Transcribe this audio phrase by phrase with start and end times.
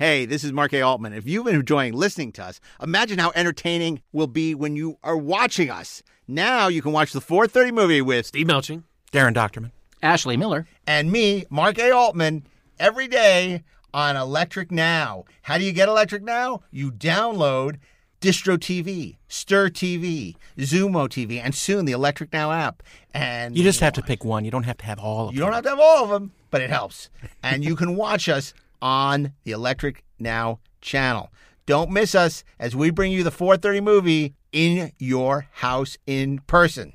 [0.00, 0.80] Hey, this is Mark A.
[0.80, 1.12] Altman.
[1.12, 5.16] If you've been enjoying listening to us, imagine how entertaining will be when you are
[5.16, 6.04] watching us.
[6.28, 11.10] Now you can watch the 430 movie with Steve Melching, Daren Dochterman, Ashley Miller, and
[11.10, 11.90] me, Mark A.
[11.90, 12.46] Altman,
[12.78, 15.24] every day on Electric Now.
[15.42, 16.62] How do you get Electric Now?
[16.70, 17.78] You download
[18.20, 22.84] Distro TV, Stirr TV, Xumo TV, and soon the Electric Now app.
[23.12, 24.44] And you just have to pick one.
[24.44, 25.48] You don't have to have all of you them.
[25.48, 27.10] don't have to have all of them, but it helps.
[27.42, 31.30] and you can watch us on the Electric Now channel.
[31.66, 36.94] Don't miss us as we bring you the 430 movie in your house in person.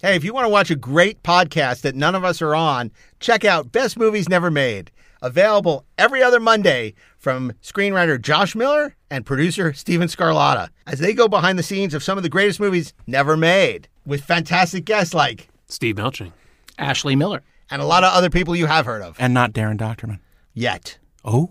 [0.00, 2.90] Hey, if you want to watch a great podcast that none of us are on,
[3.18, 4.90] check out Best Movies Never Made.
[5.22, 11.28] Available every other Monday from screenwriter Josh Miller and producer Steven Scarlotta as they go
[11.28, 15.48] behind the scenes of some of the greatest movies never made with fantastic guests like
[15.66, 16.32] Steve Melching,
[16.78, 19.16] Ashley Miller, and a lot of other people you have heard of.
[19.18, 20.20] And not Daren Dochterman.
[20.56, 20.96] Yet.
[21.22, 21.50] Oh.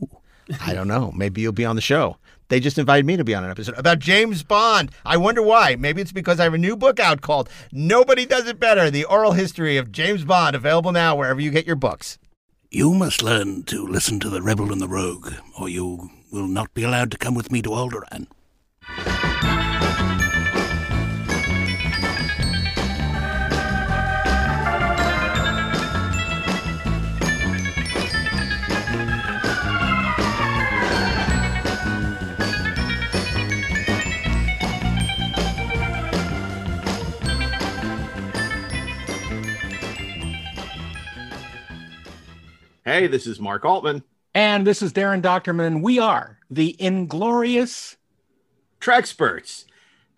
[0.60, 1.12] I don't know.
[1.16, 2.18] Maybe you'll be on the show.
[2.48, 4.92] They just invited me to be on an episode about James Bond.
[5.06, 5.76] I wonder why.
[5.76, 9.06] Maybe it's because I have a new book out called Nobody Does It Better The
[9.06, 12.18] Oral History of James Bond, available now wherever you get your books.
[12.72, 16.74] You must learn to listen to the rebel and the rogue, or you will not
[16.74, 18.26] be allowed to come with me to Alderaan.
[42.88, 44.04] Hey, this is Mark Altman.
[44.36, 45.82] And this is Daren Dochterman.
[45.82, 47.98] We are the Inglorious
[48.80, 49.66] Treksperts.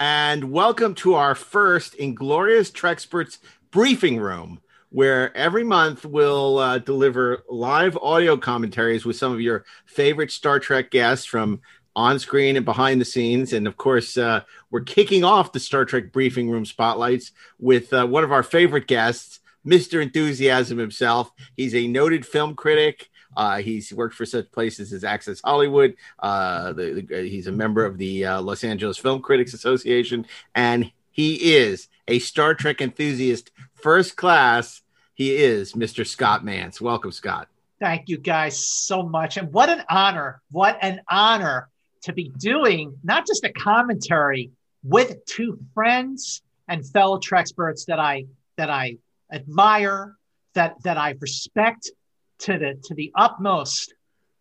[0.01, 3.38] And welcome to our first Inglorious Treksperts
[3.71, 9.63] briefing room, where every month we'll uh, deliver live audio commentaries with some of your
[9.85, 11.61] favorite Star Trek guests from
[11.95, 13.53] on screen and behind the scenes.
[13.53, 18.05] And of course, uh, we're kicking off the Star Trek briefing room spotlights with uh,
[18.05, 19.39] one of our favorite guests.
[19.67, 20.01] Mr.
[20.01, 21.31] Enthusiasm himself.
[21.55, 23.09] He's a noted film critic.
[23.35, 25.95] Uh, he's worked for such places as Access Hollywood.
[26.17, 30.25] Uh, the, the, he's a member of the uh, Los Angeles Film Critics Association,
[30.56, 34.81] and he is a Star Trek enthusiast, first class.
[35.13, 36.06] He is Mr.
[36.06, 36.79] Scott Mantz.
[36.79, 37.47] Welcome, Scott.
[37.79, 40.41] Thank you guys so much, and what an honor!
[40.50, 41.69] What an honor
[42.03, 44.51] to be doing not just a commentary
[44.83, 48.25] with two friends and fellow Treksperts that I
[48.56, 48.97] that I
[49.31, 50.15] admire,
[50.53, 51.91] that that I respect
[52.39, 53.93] to the to the utmost.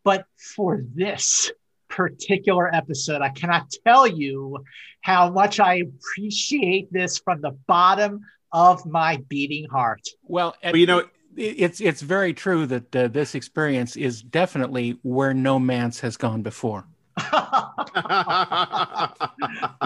[0.04, 0.24] But
[0.54, 1.50] for this
[1.88, 4.64] particular episode, I cannot tell you
[5.00, 8.20] how much I appreciate this from the bottom
[8.52, 10.02] of my beating heart.
[10.22, 15.34] Well, well you know, it's it's very true that uh, this experience is definitely where
[15.34, 16.86] no man's has gone before.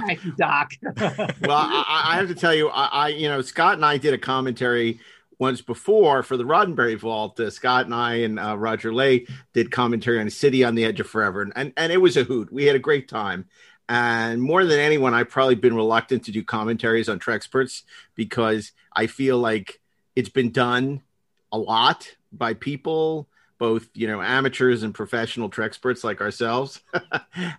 [0.07, 0.73] Thank you, Doc.
[0.97, 4.15] well, I, I, have to tell you, I, I, you know, Scott and I did
[4.15, 5.01] a commentary
[5.39, 7.39] once before for the Roddenberry Vault.
[7.39, 11.01] Uh, Scott and I and uh, Roger Lay did commentary on City on the Edge
[11.01, 12.53] of Forever, and, and and it was a hoot.
[12.53, 13.47] We had a great time.
[13.89, 17.83] And more than anyone, I've probably been reluctant to do commentaries on Treksperts
[18.15, 19.81] because I feel like
[20.15, 21.03] it's been done
[21.51, 23.29] a lot by people
[23.61, 26.81] both you know amateurs and professional experts like ourselves.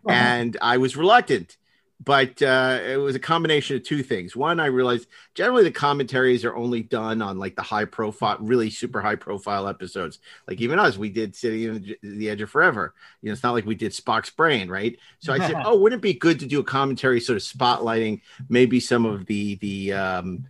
[0.09, 1.55] And i was reluctant
[2.03, 4.35] but uh, it was a combination of two things.
[4.35, 8.71] One i realized generally the commentaries are only done on like the high profile really
[8.71, 10.17] super high profile episodes.
[10.47, 12.95] Like even us we did city on the edge of forever.
[13.21, 14.97] You know it's not like we did spock's brain right?
[15.19, 18.21] So i said oh wouldn't it be good to do a commentary sort of spotlighting
[18.49, 20.45] maybe some of the the um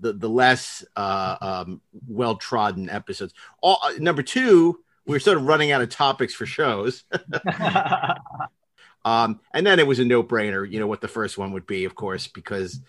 [0.00, 3.34] the, the less uh, um, well trodden episodes.
[3.60, 7.02] All, uh, number two, we're sort of running out of topics for shows.
[9.04, 11.66] um, and then it was a no brainer, you know, what the first one would
[11.66, 12.80] be, of course, because,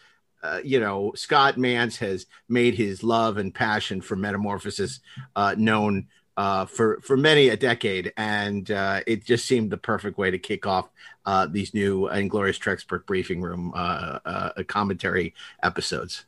[0.44, 5.00] uh, you know, Scott Mantz has made his love and passion for metamorphosis
[5.38, 8.12] uh, known uh, for, for many a decade.
[8.18, 10.90] And uh, it just seemed the perfect way to kick off
[11.26, 13.72] uh, these new Inglorious Trekspert briefing room
[14.67, 15.34] commentary
[15.64, 16.26] episodes.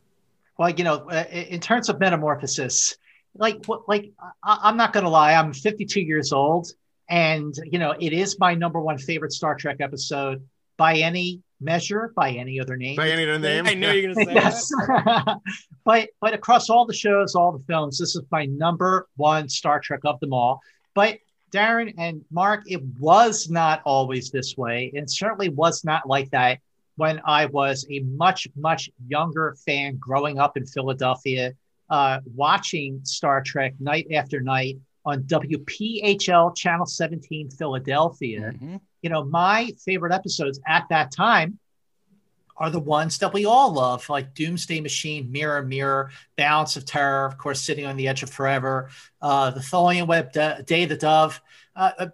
[0.57, 2.95] Well, you know, in terms of metamorphosis,
[3.35, 4.11] like what like
[4.43, 6.67] I, am not gonna lie i'm 52 years old
[7.09, 10.43] and you know it is my number one favorite star trek episode
[10.77, 12.95] by any measure by any other name.
[12.95, 13.67] By any other name?
[13.67, 14.71] I know you're gonna say yes.
[15.83, 19.79] But but across all the shows all the films this is my number one star
[19.79, 20.61] trek of them all.
[20.93, 21.19] But
[21.51, 26.59] daren and mark it was not always this way and certainly was not like that
[26.95, 31.51] when i was a much much younger fan growing up in philadelphia
[31.91, 38.53] uh, watching Star Trek night after night on WPHL Channel 17 Philadelphia.
[38.55, 38.79] Mhm.
[39.01, 41.59] You know, my favorite episodes at that time
[42.55, 47.25] are the ones that we all love, like Doomsday Machine, Mirror, Mirror, Balance of Terror,
[47.25, 48.89] of course, City on the Edge of Forever,
[49.21, 51.41] uh, The Tholian Web, Day of the Dove.
[51.75, 52.07] Uh, uh,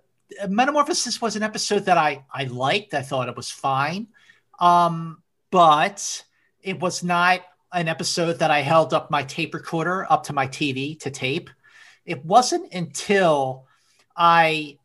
[0.47, 2.93] Metamorphosis was an episode that I, I liked.
[2.93, 4.07] I thought it was fine.
[4.59, 5.21] Um,
[5.51, 6.23] but
[6.61, 7.41] it was not
[7.73, 11.49] an episode that I held up my tape recorder up to my TV to tape.
[12.05, 13.65] It wasn't until
[14.15, 14.77] I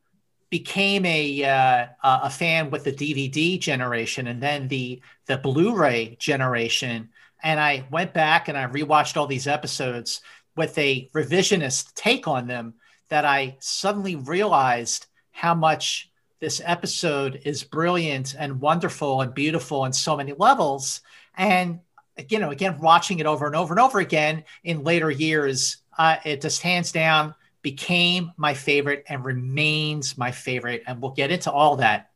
[0.51, 7.09] became a uh, a fan with the DVD generation and then the the Blu-ray generation,
[7.43, 10.21] and I went back and I rewatched all these episodes
[10.57, 12.75] with a revisionist take on them.
[13.09, 19.93] That I suddenly realized how much this episode is brilliant and wonderful and beautiful on
[19.93, 21.01] so many levels.
[21.37, 21.81] And
[22.29, 26.17] you know, again, watching it over and over and over again in later years, uh,
[26.25, 30.83] it just hands down became my favorite and remains my favorite.
[30.87, 32.11] And we'll get into all that.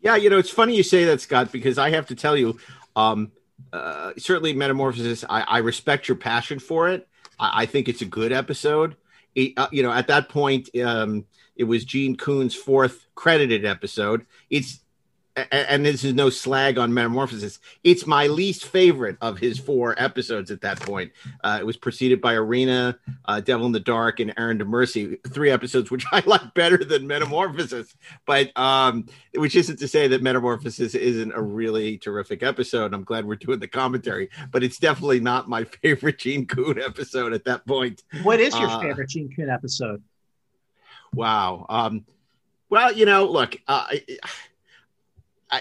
[0.00, 2.58] Yeah, you know, it's funny you say that, Scott, because I have to tell you,
[2.94, 3.32] um,
[3.72, 7.08] uh, certainly Metamorphosis, I, I respect your passion for it.
[7.38, 8.96] I, I think it's a good episode.
[9.34, 11.24] It, uh, you know, at that point, um,
[11.56, 14.26] it was Gene Coon's fourth credited episode.
[14.50, 14.80] It's
[15.36, 17.58] and this is no slag on Metamorphosis.
[17.82, 21.10] It's my least favorite of his four episodes at that point.
[21.42, 25.16] Uh, it was preceded by Arena, uh, Devil in the Dark, and Errand of Mercy.
[25.28, 27.96] Three episodes which I like better than Metamorphosis,
[28.26, 32.94] but um, which isn't to say that Metamorphosis isn't a really terrific episode.
[32.94, 37.32] I'm glad we're doing the commentary, but it's definitely not my favorite Gene Coon episode
[37.32, 38.04] at that point.
[38.22, 40.00] What is your Uh, favorite Gene Coon episode?
[41.12, 41.66] Wow.
[41.68, 42.04] Um,
[42.70, 44.04] well, you know, look, uh, I-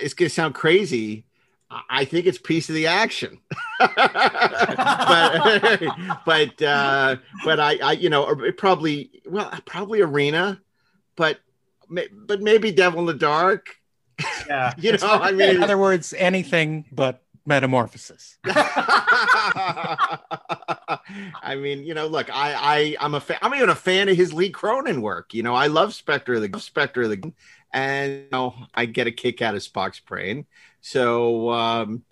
[0.01, 1.25] it's going to sound crazy.
[1.90, 3.40] I- think it's piece of the action,
[3.80, 5.07] but
[6.25, 10.62] but uh, but I, I you know or probably well probably arena,
[11.16, 11.40] but
[11.90, 13.78] but maybe Devil in the Dark.
[14.48, 14.74] Yeah.
[14.78, 18.38] You know, I mean, In other words, anything but metamorphosis.
[18.46, 20.19] I
[21.57, 23.38] mean, you know, look, I, I, I'm a fan.
[23.42, 25.34] I'm even a fan of his Lee Cronin work.
[25.34, 27.34] You know, I love Spectre of the Spectre of the,
[27.74, 30.46] and you know, I get a kick out of Spock's brain.
[30.81, 32.04] So, um,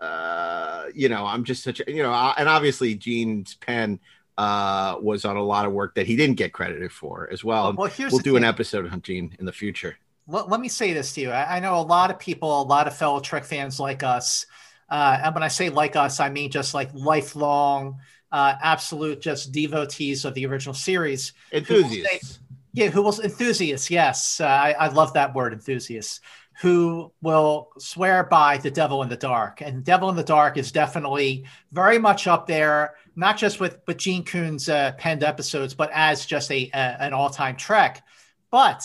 [0.00, 4.00] uh, you know, I'm just such a, you know, I- and obviously Gene's pen
[4.36, 7.74] uh was on a lot of work that he didn't get credited for as well.
[7.76, 9.98] Well, here's we'll do an episode on Gene in the future.
[10.28, 11.30] let, let me say this to you.
[11.32, 14.46] I, I know a lot of people, a lot of fellow Trek fans like us.
[14.88, 17.98] Uh, and when I say like us, I mean just like lifelong,
[18.30, 21.32] uh, absolute just devotees of the original series.
[21.52, 22.38] Enthusiasts.
[22.78, 23.90] Yeah, who will enthusiasts?
[23.90, 26.20] Yes, uh, I, I love that word, enthusiasts.
[26.60, 29.60] Who will swear by the Devil in the Dark?
[29.60, 33.96] And Devil in the Dark is definitely very much up there, not just with with
[33.96, 38.04] Gene Coon's uh, penned episodes, but as just a, a an all time Trek.
[38.48, 38.84] But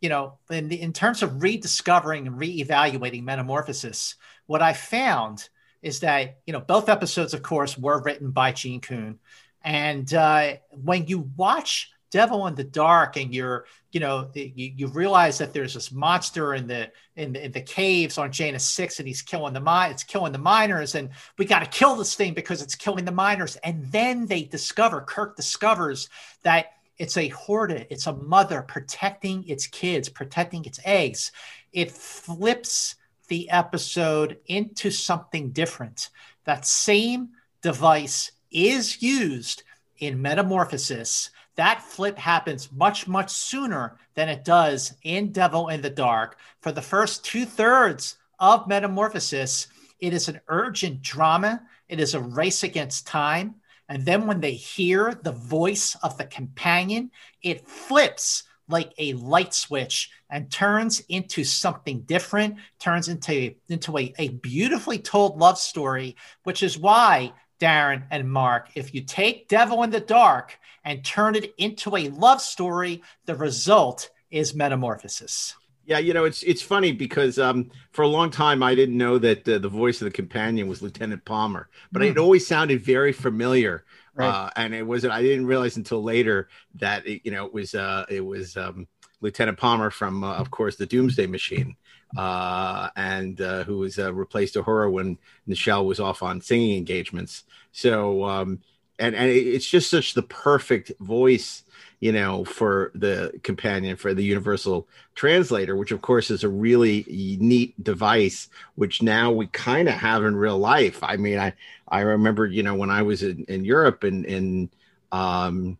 [0.00, 4.16] you know, in in terms of rediscovering and reevaluating Metamorphosis,
[4.46, 5.48] what I found
[5.82, 9.20] is that you know both episodes, of course, were written by Gene Coon,
[9.62, 14.86] and uh, when you watch Devil in the Dark and you're you know you, you
[14.88, 18.98] realize that there's this monster in the in the, in the caves on Janus Six,
[18.98, 19.90] and he's killing the mine.
[19.90, 23.12] It's killing the miners, and we got to kill this thing because it's killing the
[23.12, 23.56] miners.
[23.56, 26.08] And then they discover Kirk discovers
[26.42, 31.32] that it's a horta, it's a mother protecting its kids, protecting its eggs.
[31.72, 32.96] It flips
[33.28, 36.10] the episode into something different.
[36.44, 37.30] That same
[37.62, 39.62] device is used
[39.98, 41.30] in Metamorphosis.
[41.60, 46.38] That flip happens much, much sooner than it does in Devil in the Dark.
[46.62, 52.20] For the first two thirds of Metamorphosis, it is an urgent drama, it is a
[52.20, 53.56] race against time.
[53.90, 57.10] And then when they hear the voice of the companion,
[57.42, 64.14] it flips like a light switch and turns into something different, turns into, into a,
[64.16, 69.82] a beautifully told love story, which is why, Daren and Mark, if you take Devil
[69.82, 75.54] in the Dark and turn it into a love story, the result is metamorphosis.
[75.84, 79.18] Yeah, you know, it's it's funny because um, for a long time I didn't know
[79.18, 83.12] that uh, the voice of the companion was Lieutenant Palmer, but it always sounded very
[83.12, 83.84] familiar.
[84.14, 84.28] Right.
[84.28, 85.12] Uh, and it wasn't.
[85.12, 88.86] I didn't realize until later that it, you know it was uh, it was um,
[89.20, 91.76] Lieutenant Palmer from, uh, of course, the Doomsday Machine,
[92.16, 95.18] uh, and uh, who was uh, replaced Uhura when
[95.48, 97.44] Nichelle was off on singing engagements.
[97.72, 98.60] So, um,
[99.00, 101.64] and and it's just such the perfect voice,
[101.98, 107.04] you know, for the companion for the Universal Translator, which of course is a really
[107.40, 111.02] neat device, which now we kind of have in real life.
[111.02, 111.54] I mean, I
[111.88, 114.70] I remember, you know, when I was in, in Europe and in
[115.10, 115.78] um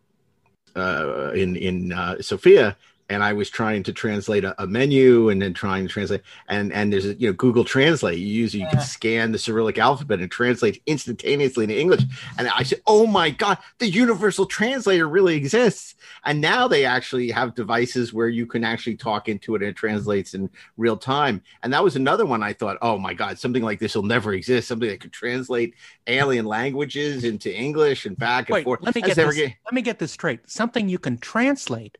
[0.75, 2.77] uh, in in uh, Sofia,
[3.11, 6.71] and I was trying to translate a, a, menu and then trying to translate and
[6.71, 10.21] and there's a, you know Google Translate you use you can scan the Cyrillic alphabet
[10.21, 12.03] and translate instantaneously into English.
[12.37, 15.95] And I said oh my god the universal translator really exists.
[16.23, 19.75] And now they actually have devices where you can actually talk into it and it
[19.75, 21.41] translates in real time.
[21.63, 24.33] And that was another one I thought oh my god something like this will never
[24.33, 24.69] exist.
[24.69, 25.75] Something that could translate
[26.07, 28.81] alien languages into English and back and Wait, forth.
[28.81, 30.49] let me That's get this, get- let me get this straight.
[30.49, 31.97] Something you can translate.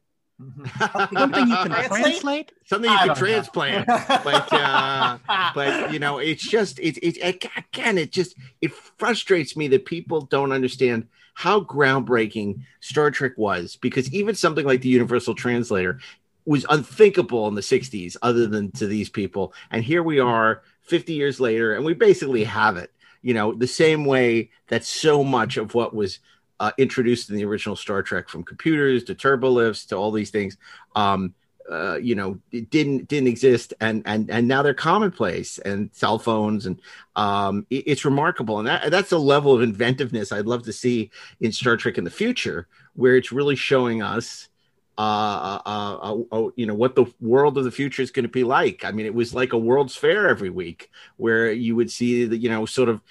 [1.14, 2.02] Something you can Translate?
[2.04, 2.52] translate.
[2.66, 5.18] something you I can transplant but uh
[5.56, 10.22] but you know it's just it, it again it just it frustrates me that people
[10.22, 16.00] don't understand how groundbreaking star trek was because even something like the universal translator
[16.46, 21.14] was unthinkable in the 60s other than to these people and here we are 50
[21.14, 25.58] years later and we basically have it you know the same way that so much
[25.58, 26.20] of what was
[26.62, 30.58] uh, introduced in the original star trek from computers to turbolifts to all these things
[30.96, 31.34] um,
[31.70, 32.40] uh, you know
[32.70, 36.82] didn't didn't exist and and and now they're commonplace and cell phones and
[37.16, 41.10] um it- it's remarkable and that, that's a level of inventiveness i'd love to see
[41.40, 44.50] in star trek in the future where it's really showing us
[44.98, 48.30] uh, uh, uh, uh, you know what the world of the future is going to
[48.30, 48.86] be like.
[48.86, 52.38] I mean, it was like a World's Fair every week, where you would see the
[52.38, 53.02] you know sort of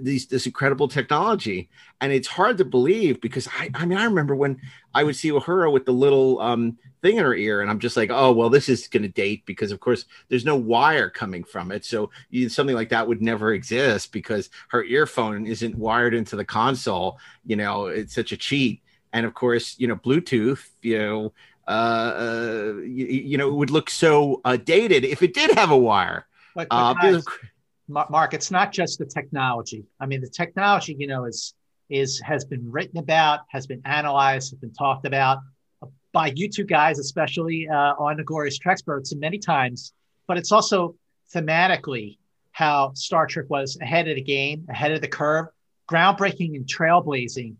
[0.00, 1.68] these this incredible technology,
[2.00, 4.60] and it's hard to believe because I I mean I remember when
[4.94, 7.96] I would see Uhura with the little um, thing in her ear, and I'm just
[7.96, 11.44] like, oh well, this is going to date because of course there's no wire coming
[11.44, 16.14] from it, so you, something like that would never exist because her earphone isn't wired
[16.14, 17.18] into the console.
[17.44, 18.82] You know, it's such a cheat.
[19.12, 21.32] And of course you know bluetooth you know
[21.66, 25.70] uh, uh you, you know it would look so uh, dated if it did have
[25.70, 26.26] a wire.
[26.54, 27.48] But, but uh, guys, because of- Ma-
[27.88, 29.84] Mark, it's not just the technology.
[29.98, 31.54] I mean, the technology, you know, is
[31.90, 35.38] is has been written about, has been analyzed, has been talked about
[36.12, 39.92] by you two guys, especially uh, on the Glorious Treksperts, and many times.
[40.26, 40.96] But it's also
[41.34, 42.18] thematically
[42.52, 45.46] how Star Trek was ahead of the game, ahead of the curve,
[45.88, 47.54] groundbreaking and trailblazing.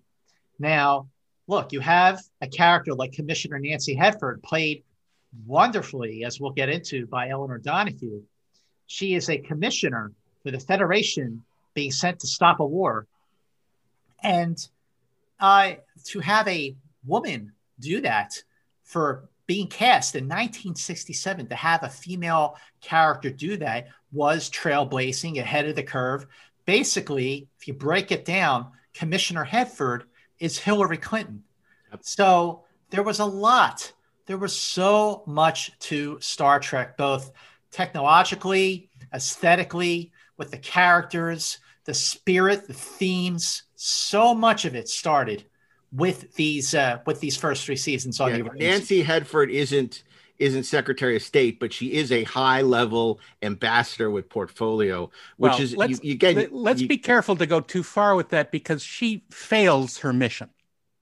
[0.58, 1.08] Now,
[1.46, 4.82] look, you have a character like Commissioner Nancy Hedford, played
[5.46, 8.22] wonderfully, as we'll get into, by Elinor Donahue.
[8.86, 10.12] She is a commissioner
[10.48, 13.06] for the Federation being sent to stop a war.
[14.22, 14.56] And
[15.38, 15.72] uh,
[16.06, 16.74] to have a
[17.06, 18.42] woman do that
[18.82, 25.66] for being cast in 1967, to have a female character do that was trailblazing ahead
[25.66, 26.26] of the curve.
[26.64, 30.04] Basically, if you break it down, Commissioner Hedford
[30.38, 31.42] is Hillary Clinton.
[32.00, 33.92] So there was a lot.
[34.24, 37.32] There was so much to Star Trek, both
[37.70, 43.64] technologically, aesthetically, with the characters, the spirit, the themes.
[43.74, 45.44] So much of it started
[45.92, 50.04] with these uh, with these first three seasons on yeah, the nancy hedford isn't
[50.38, 55.60] isn't secretary of state but she is a high level ambassador with portfolio which Well,
[55.62, 58.28] is you, let's, you get let- let's you- be careful to go too far with
[58.28, 60.50] that because she fails her mission.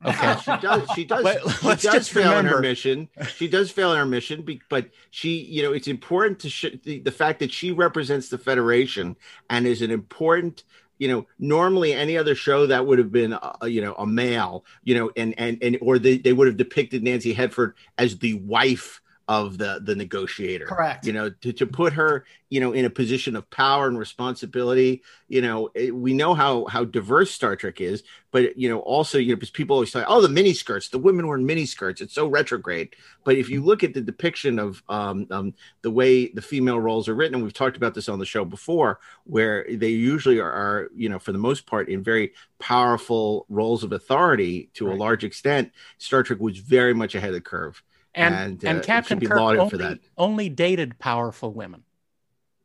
[0.06, 0.36] Okay.
[0.44, 1.26] she does she does
[1.60, 4.62] she let's does just fail in her mission she does fail in her mission be-
[4.68, 8.38] but she you know it's important to sh- the, the fact that she represents the
[8.38, 9.16] federation
[9.50, 10.64] and is an important
[10.98, 14.64] you know normally any other show that would have been uh, you know a male
[14.84, 18.34] you know and and and or they, they would have depicted nancy hedford as the
[18.34, 21.04] wife of the the negotiator Correct.
[21.04, 25.02] you know to, to put her you know in a position of power and responsibility
[25.28, 29.18] you know it- we know how how diverse star trek is but you know also
[29.18, 31.66] you know because people always say oh the mini skirts the women were in mini
[31.66, 32.94] skirts it's so retrograde.
[33.24, 37.08] But if you look at the depiction of um, um the way the female roles
[37.08, 40.52] are written and we've talked about this on the show before where they usually are,
[40.52, 44.94] are you know for the most part in very powerful roles of authority to a
[44.94, 47.82] large extent star trek was very much ahead of the curve
[48.16, 49.98] And And, and, uh, it Captain should be Kirk only, for that.
[50.18, 51.82] only dated powerful women.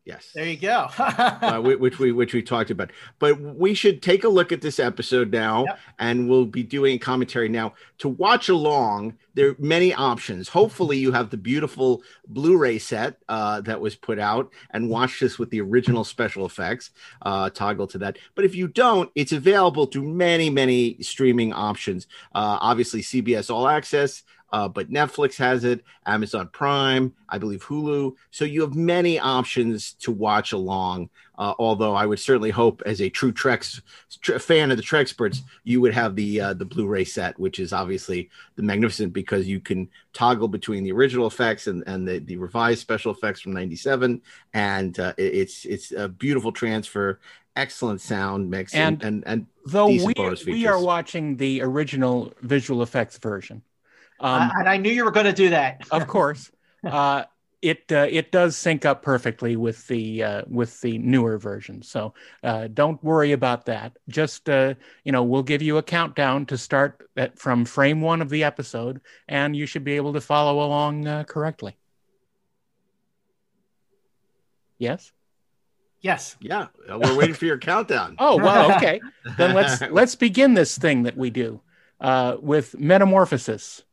[0.05, 0.87] yes There you go.
[0.97, 2.91] uh, which we which we talked about.
[3.19, 5.79] But we should take a look at this episode now, Yep.
[5.99, 7.73] and we'll be doing commentary now.
[7.99, 10.49] To watch along, there are many options.
[10.49, 15.37] Hopefully, you have the beautiful Blu-ray set uh, that was put out, and watch this
[15.37, 16.89] with the original special effects.
[17.21, 18.17] Uh, toggle to that.
[18.33, 22.07] But if you don't, it's available through many many streaming options.
[22.33, 24.23] Uh, obviously, CBS All Access.
[24.51, 28.15] Uh, but Netflix has it, Amazon Prime, I believe Hulu.
[28.31, 33.01] So you have many options to watch along Uh, although I would certainly hope, as
[33.01, 33.81] a true Trex
[34.21, 37.73] tr- fan of the Treksperts, you would have the uh, the Blu-ray set, which is
[37.73, 42.35] obviously the magnificent because you can toggle between the original effects and, and the, the
[42.37, 44.21] revised special effects from '97,
[44.53, 47.19] and uh, it- it's it's a beautiful transfer,
[47.55, 50.13] excellent sound mix, and and, and, Though we,
[50.45, 53.63] we are watching the original visual effects version.
[54.21, 55.81] Um, I- and I knew you were going to do that.
[55.91, 56.51] of course,
[56.85, 57.23] uh,
[57.61, 61.81] it uh, it does sync up perfectly with the uh, with the newer version.
[61.83, 62.13] So
[62.43, 63.97] uh, don't worry about that.
[64.07, 68.21] Just uh, you know, we'll give you a countdown to start at, from frame one
[68.21, 71.75] of the episode, and you should be able to follow along uh, correctly.
[74.77, 75.11] Yes.
[76.01, 76.35] Yes.
[76.41, 78.15] yeah, we're waiting for your countdown.
[78.19, 78.99] Oh well, okay.
[79.37, 81.61] then let's let's begin this thing that we do
[81.99, 83.83] uh, with metamorphosis.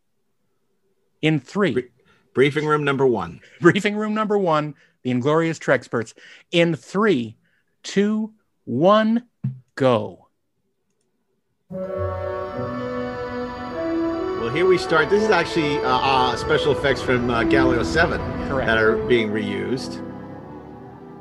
[1.22, 1.90] In three,
[2.38, 3.40] Briefing room number one.
[3.60, 6.14] briefing room number one, the Inglorious Treksperts.
[6.52, 7.36] In three,
[7.82, 8.32] two,
[8.64, 9.24] one,
[9.74, 10.28] go.
[14.38, 15.10] Well, here we start.
[15.10, 18.68] This is actually uh, uh, special effects from uh, Galileo 7 Correct.
[18.68, 20.04] that are being reused.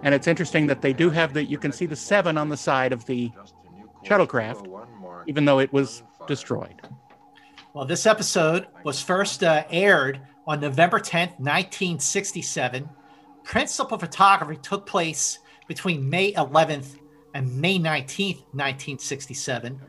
[0.03, 1.43] And it's interesting that they do have the.
[1.43, 3.31] You can see the seven on the side of the
[4.05, 4.67] shuttlecraft,
[5.25, 6.79] even though it was destroyed.
[7.77, 12.89] Well, this episode was first uh, aired on November 10th, 1967.
[13.43, 16.97] Principal photography took place between May 11th
[17.35, 19.79] and May 19th, 1967.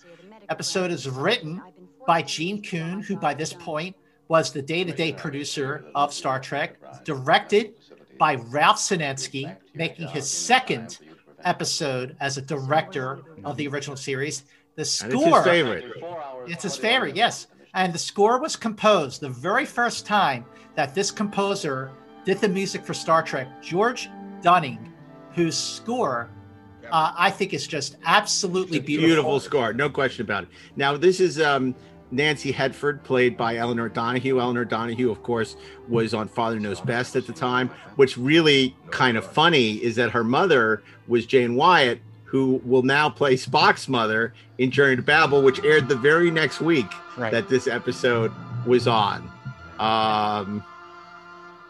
[0.49, 1.61] Episode is written
[2.05, 3.95] by Gene Coon, who by this point
[4.27, 6.77] was the day-to-day producer of Star Trek.
[7.03, 7.73] Directed
[8.19, 10.99] by Ralph Senensky, making his second
[11.45, 14.43] episode as a director of the original series.
[14.75, 15.85] The score it's his favorite.
[16.47, 17.47] it's his favorite, yes.
[17.73, 21.91] And the score was composed the very first time that this composer
[22.25, 24.09] did the music for Star Trek, George
[24.41, 24.93] Dunning,
[25.33, 26.29] whose score
[26.91, 29.07] uh, I think is just absolutely beautiful.
[29.07, 30.49] Beautiful score, no question about it.
[30.75, 31.75] Now, this is um,
[32.11, 34.39] Nancy Hedford, played by Elinor Donahue.
[34.39, 35.55] Elinor Donahue, of course,
[35.89, 37.69] was on Father Knows Best at the time.
[37.95, 43.09] What's really kind of funny is that her mother was Jane Wyatt, who will now
[43.09, 46.87] play Spock's mother in Journey to Babel, which aired the very next week
[47.17, 47.31] Right.
[47.31, 48.31] that this episode
[48.65, 49.29] was on.
[49.79, 50.63] Um,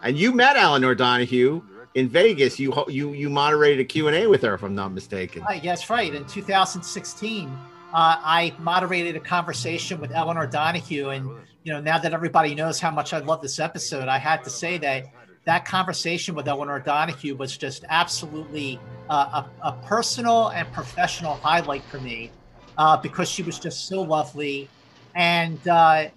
[0.04, 1.62] and you met Elinor Donahue
[1.95, 2.60] in Vegas.
[2.60, 5.43] You ho- you you moderated a Q and A with her, if I'm not mistaken.
[5.50, 6.13] Uh, yes, right.
[6.13, 7.52] In 2016,
[7.93, 11.30] uh, I moderated a conversation with Elinor Donahue, and
[11.63, 14.50] you know, now that everybody knows how much I love this episode, I had to
[14.50, 15.06] say that
[15.45, 21.84] that conversation with Elinor Donahue was just absolutely uh, a, a personal and professional highlight
[21.86, 22.32] for me
[22.78, 24.67] uh, because she was just so lovely,
[25.13, 26.08] and uh,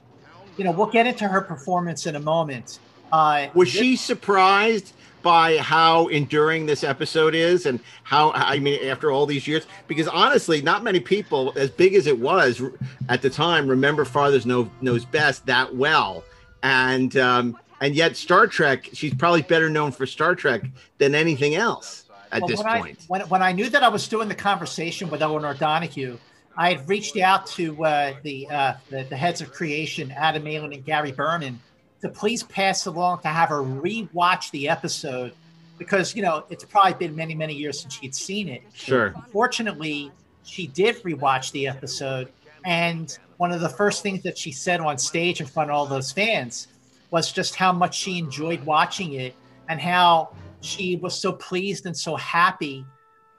[0.56, 2.80] you know, we'll get into her performance in a moment.
[3.12, 9.10] Uh, Was she surprised by how enduring this episode is and how I mean after
[9.10, 9.66] all these years?
[9.86, 12.62] Because honestly, not many people, as big as it was
[13.08, 16.24] at the time, remember Father's Know, Knows Best that well.
[16.62, 20.62] And um, and yet Star Trek, she's probably better known for Star Trek
[20.98, 22.98] than anything else at Well, this when point.
[23.00, 26.18] I, when, when I knew that I was doing the conversation with Elinor Donahue,
[26.56, 30.72] I had reached out to uh, the, uh, the the heads of creation, Adam Malin
[30.72, 31.60] and Gary Berman,
[32.00, 35.32] to please pass along to have her rewatch the episode
[35.78, 38.62] because you know it's probably been many many years since she'd seen it.
[38.74, 39.12] Sure.
[39.16, 40.10] Unfortunately,
[40.44, 42.28] she did rewatch the episode,
[42.64, 45.86] and one of the first things that she said on stage in front of all
[45.86, 46.68] those fans
[47.10, 49.34] was just how much she enjoyed watching it
[49.68, 50.30] and how
[50.60, 52.84] she was so pleased and so happy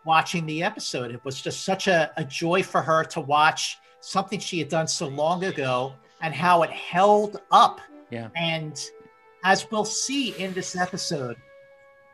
[0.05, 1.11] watching the episode.
[1.11, 4.87] It was just such a, a joy for her to watch something she had done
[4.87, 7.81] so long ago and how it held up.
[8.09, 8.29] Yeah.
[8.35, 8.79] And
[9.43, 11.37] as we'll see in this episode,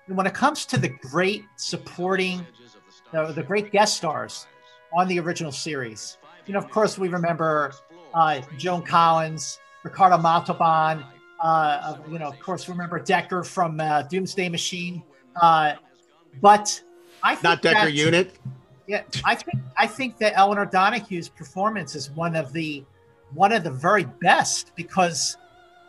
[0.07, 2.45] when it comes to the great supporting,
[3.11, 4.45] the, the great guest stars
[4.93, 7.73] on the original series, you know, of course, we remember
[8.13, 11.03] uh, Joan Collins, Ricardo Montalban,
[11.41, 15.03] uh, you know, of course, we remember Decker from uh, Doomsday Machine.
[15.41, 15.73] Uh,
[16.41, 16.81] but
[17.23, 18.35] I think Not Decker that- Unit.
[18.87, 22.83] yeah, I think I think that Elinor Donahue's performance is one of the
[23.33, 25.37] one of the very best because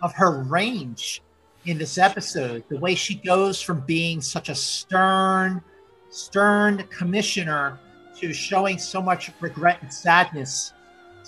[0.03, 1.23] of her range
[1.65, 2.65] in this episode.
[2.69, 5.63] The way she goes from being such a stern,
[6.11, 7.79] stern commissioner
[8.19, 10.73] to showing so much regret and sadness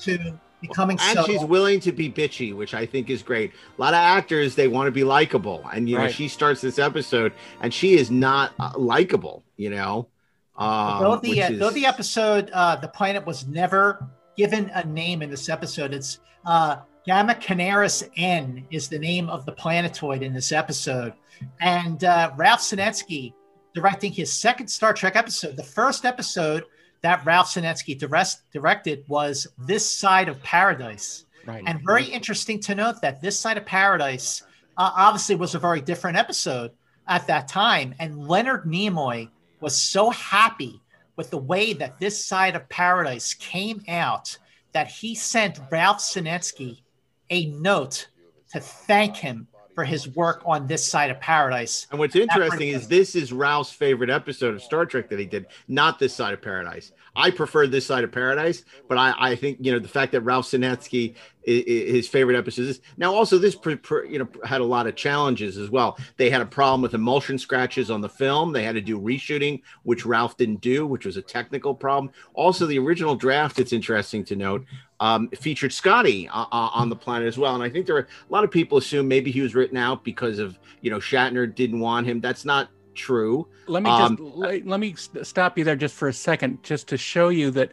[0.03, 1.25] to becoming and so.
[1.25, 3.53] she's willing to be bitchy, which I think is great.
[3.53, 6.79] A lot of actors they want to be likable, and you know she starts this
[6.79, 9.45] episode and she is not uh, likable.
[9.57, 10.09] You know,
[10.57, 14.87] um, though the uh, is- though the episode uh, the planet was never given a
[14.87, 16.77] name in this episode it's uh,
[17.09, 21.15] gamma canaris n is the name of the planetoid in this episode
[21.63, 23.33] and uh, ralph senensky
[23.75, 26.65] directing his second star trek episode the first episode
[27.01, 31.65] that ralph senensky direct, directed was this side of paradise Right.
[31.67, 34.43] and very interesting to note that this side of paradise
[34.77, 36.73] uh, obviously was a very different episode
[37.07, 37.95] at that time.
[37.99, 40.79] And Leonard Nimoy was so happy
[41.17, 44.37] with the way that this side of paradise came out
[44.73, 46.83] that he sent Ralph Senensky
[47.31, 48.09] a note
[48.53, 49.47] to thank him
[49.79, 51.87] for his work on this side of paradise.
[51.93, 55.47] And what's interesting is this is Ralph's favorite episode of Star Trek that he did,
[55.69, 56.91] not this side of paradise.
[57.15, 60.23] I prefer this side of paradise, but I, I think you know the fact that
[60.23, 61.15] Ralph Senensky
[61.45, 64.97] his favorite episode is now also this pr- pr- you know had a lot of
[64.97, 65.97] challenges as well.
[66.17, 68.53] They had a problem with emulsion scratches on the film.
[68.53, 72.13] They had to do reshooting, which Ralph didn't do, which was a technical problem.
[72.35, 73.59] Also, the original draft.
[73.59, 74.65] It's interesting to note
[75.01, 77.55] um, featured Scotty uh, uh, on the planet as well.
[77.55, 80.05] And I think there are a lot of people assume maybe he was written out
[80.05, 82.21] because of you know Shatner didn't want him.
[82.21, 83.47] That's not true.
[83.67, 86.89] Let me Um, just let, let me stop you there just for a second, just
[86.89, 87.73] to show you that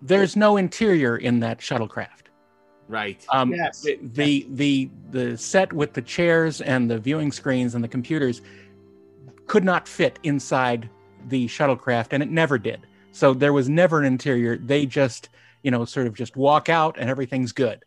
[0.00, 2.08] there's no interior in that shuttlecraft.
[2.88, 3.24] Right.
[3.30, 3.82] Um, Yes.
[3.82, 8.42] the, the the the set with the chairs and the viewing screens and the computers
[9.46, 10.88] could not fit inside
[11.28, 12.86] the shuttlecraft, and it never did.
[13.12, 14.56] So there was never an interior.
[14.56, 15.28] They just
[15.62, 17.84] you know sort of just walk out and everything's good.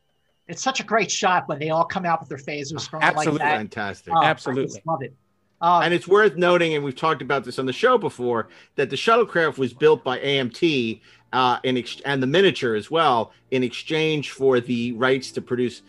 [0.48, 3.16] It's such a great shot when they all come out with their phasers going like
[3.16, 3.40] Absolutely.
[3.40, 3.58] that.
[3.58, 4.14] Fantastic.
[4.16, 4.66] Oh, I Absolutely.
[4.66, 5.16] just love it.
[5.62, 8.90] Um, and it's worth noting, and we've talked about this on the show before, that
[8.90, 11.02] the shuttlecraft was built by AMT
[11.34, 15.82] uh, in ex- and the miniature as well in exchange for the rights to produce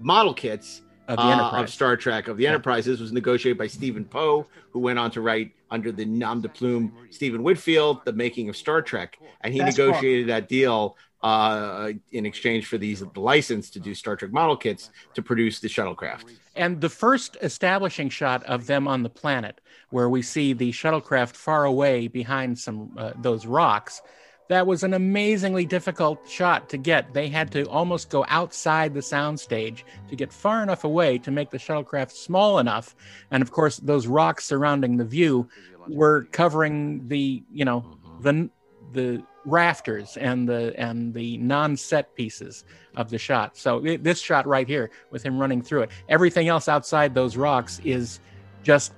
[0.00, 2.86] model kits Of the uh, of Star Trek of the Enterprise.
[2.86, 6.48] This was negotiated by Stephen Poe, who went on to write under the nom de
[6.48, 9.86] plume Stephen Whitfield, The Making of Star Trek, and he That's cool.
[9.86, 14.56] negotiated that deal uh, in exchange for these the license to do Star Trek model
[14.56, 16.32] kits to produce the shuttlecraft.
[16.56, 21.34] And the first establishing shot of them on the planet, where we see the shuttlecraft
[21.36, 24.00] far away behind some uh, those rocks,
[24.48, 27.14] that was an amazingly difficult shot to get.
[27.14, 31.50] They had to almost go outside the soundstage to get far enough away to make
[31.50, 32.96] the shuttlecraft small enough.
[33.30, 35.48] And of course, those rocks surrounding the view
[35.88, 37.84] were covering the you know
[38.20, 38.50] the
[38.92, 42.64] the rafters and the and the non-set pieces
[42.96, 43.56] of the shot.
[43.56, 45.90] So i- this shot right here with him running through it.
[46.08, 48.20] Everything else outside those rocks is
[48.62, 48.92] just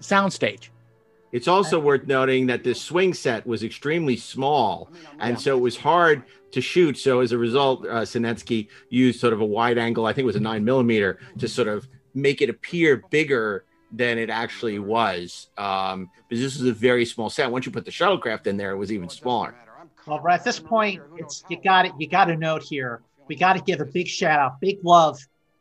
[0.00, 0.68] soundstage.
[1.32, 5.76] It's also worth noting that this swing set was extremely small, and so it was
[5.76, 6.98] hard to shoot.
[6.98, 10.26] So as a result, uh, Senensky used sort of a wide angle, I think it
[10.26, 15.50] was a nine millimeter, to sort of make it appear bigger than it actually was.
[15.56, 17.50] Um, because this was a very small set.
[17.50, 19.54] Once you put the shuttlecraft in there, it was even smaller.
[20.06, 21.92] Well, right at this point, it's you got it.
[21.98, 23.02] You got to note here.
[23.28, 25.18] We got to give a big shout out, big love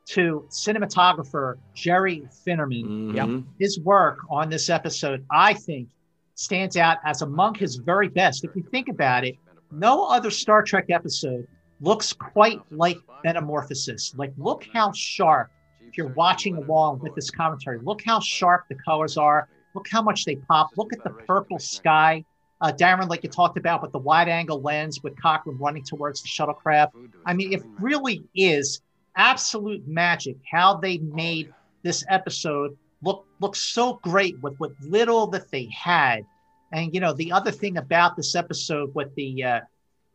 [0.07, 3.13] to cinematographer Jerry Finnerman.
[3.13, 3.45] Mhm.
[3.59, 5.87] His work on this episode, I think,
[6.33, 8.43] stands out as among his very best.
[8.43, 9.35] If you think about it,
[9.71, 11.47] no other Star Trek episode
[11.79, 14.15] looks quite like Metamorphosis.
[14.17, 15.51] Like, look how sharp.
[15.87, 19.47] If you're watching along with this commentary, look how sharp the colors are.
[19.75, 20.69] Look how much they pop.
[20.75, 22.25] Look at the purple sky
[22.61, 26.21] uh, Daren, like you talked about, with the wide angle lens with Cochrane running towards
[26.21, 26.91] the shuttlecraft.
[27.25, 28.81] I mean, it really is
[29.15, 35.49] absolute magic how they made this episode look look so great with what little that
[35.51, 36.25] they had.
[36.71, 39.59] And you know, the other thing about this episode with the uh,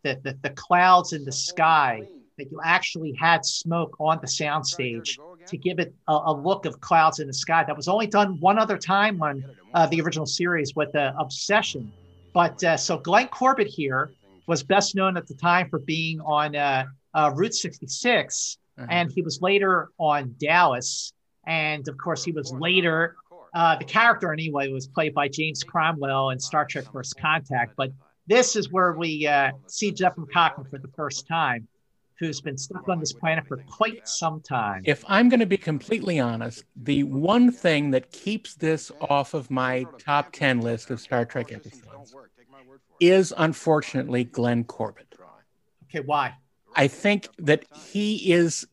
[0.02, 5.18] the, the the clouds in the sky that you actually had smoke on the soundstage
[5.46, 7.64] to give it a, a look of clouds in the sky.
[7.64, 11.92] That was only done one other time on uh, the original series with uh, Obsession.
[12.34, 14.10] But uh, so Glenn Corbett here
[14.46, 18.86] was best known at the time for being on uh, uh, Route 66, Uh-huh.
[18.90, 21.12] and he was later on Dallas.
[21.46, 23.14] And of course, he was later,
[23.54, 27.74] uh, the character anyway was played by James Cromwell in Star Trek First Contact.
[27.76, 27.90] But
[28.26, 31.68] this is where we uh, see Zefram Cochrane for the first time,
[32.18, 34.82] who's been stuck on this planet for quite some time.
[34.86, 39.50] If I'm going to be completely honest, the one thing that keeps this off of
[39.50, 41.86] my top 10 list of Star Trek episodes
[43.00, 45.14] is unfortunately Glenn Corbett.
[45.90, 46.34] Okay, why?
[46.76, 48.66] I think that he is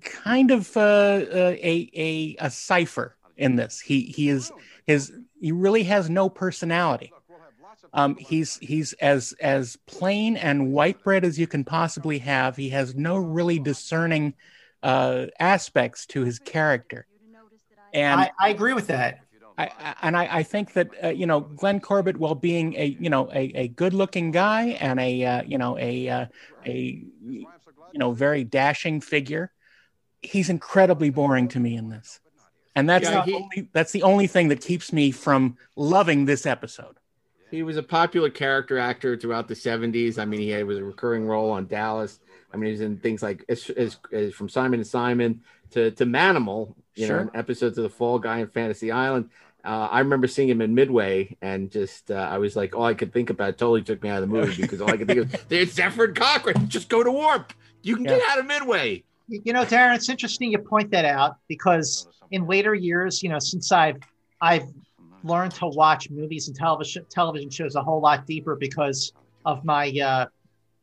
[0.00, 3.80] kind of uh, uh, a, a a cipher in this.
[3.80, 4.52] He he is
[4.86, 7.12] his he really has no personality.
[7.92, 12.56] Um, he's he's as as plain and white bread as you can possibly have.
[12.56, 14.34] He has no really discerning
[14.82, 17.06] uh, aspects to his character,
[17.92, 19.20] and I, I agree with that.
[19.68, 23.10] I, and I, I think that uh, you know Glenn Corbett, while being a you
[23.10, 26.26] know a, a good-looking guy and a uh, you know a uh,
[26.66, 27.46] a you
[27.94, 29.52] know very dashing figure,
[30.22, 32.20] he's incredibly boring to me in this,
[32.74, 36.24] and that's Yeah, the he- only, that's the only thing that keeps me from loving
[36.24, 36.96] this episode.
[37.50, 40.18] He was a popular character actor throughout the 70s.
[40.18, 42.18] I mean, he had, was a recurring role on Dallas.
[42.52, 45.90] I mean, he was in things like as, as, as from Simon and Simon to,
[45.92, 47.24] to Manimal, you Sure.
[47.24, 49.30] know, episodes of The Fall Guy and Fantasy Island.
[49.64, 52.94] Uh, I remember seeing him in Midway, and just uh, I was like, all I
[52.94, 55.20] could think about totally took me out of the movie because all I could think
[55.20, 56.68] of there's Zefram Cochrane.
[56.68, 57.52] Just go to Warp.
[57.82, 59.04] You can get out of Midway.
[59.28, 63.28] You you know, Daren, it's interesting you point that out because in later years, you
[63.28, 63.98] know, since I've
[64.40, 64.64] I've
[65.24, 69.12] learned to watch movies and television television shows a whole lot deeper because
[69.44, 70.26] of my uh,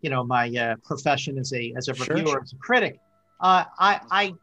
[0.02, 2.16] you know my uh, profession as a as a Sure.
[2.16, 2.98] reviewer as a critic.
[3.42, 4.34] Uh, I I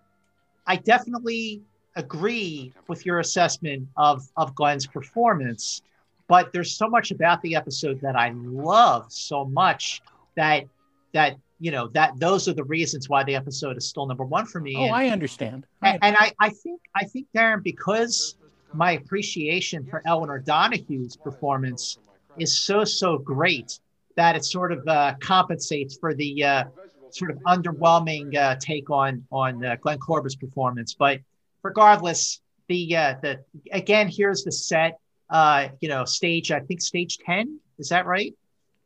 [0.66, 1.62] I definitely
[1.96, 5.82] agree with your assessment of of Glenn's performance,
[6.28, 10.02] but there's so much about the episode that I love so much
[10.36, 10.64] that
[11.12, 14.46] that you know that those are the reasons why the episode is still number one
[14.46, 14.76] for me.
[14.76, 15.66] Oh, And- I understand.
[15.82, 18.36] I- and, and I, I think I think Daren, because
[18.74, 21.98] my appreciation for Elinor Donahue's performance
[22.38, 23.80] is so so great
[24.16, 26.64] that it sort of uh, compensates for the uh,
[27.10, 30.94] sort of underwhelming uh, take on on uh, Glenn Corbett's performance.
[30.94, 31.20] But
[31.66, 34.98] regardless, the uh, the again here's the set.
[35.28, 38.34] Uh, you know, stage I think stage ten is that right?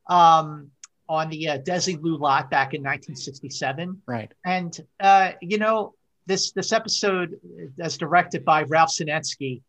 [0.09, 0.71] Um,
[1.09, 4.01] on the uh, Desilu lot back in 1967.
[4.07, 4.33] right.
[4.45, 5.95] And uh, you know,
[6.27, 7.39] this this episode,
[7.79, 9.61] as directed by Ralph Senensky,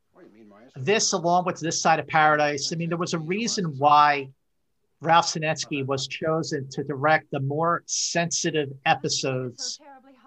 [0.75, 2.71] this along with this side of paradise.
[2.71, 4.29] I mean, there was a reason why
[5.01, 9.79] Ralph Senensky was chosen to direct the more sensitive episodes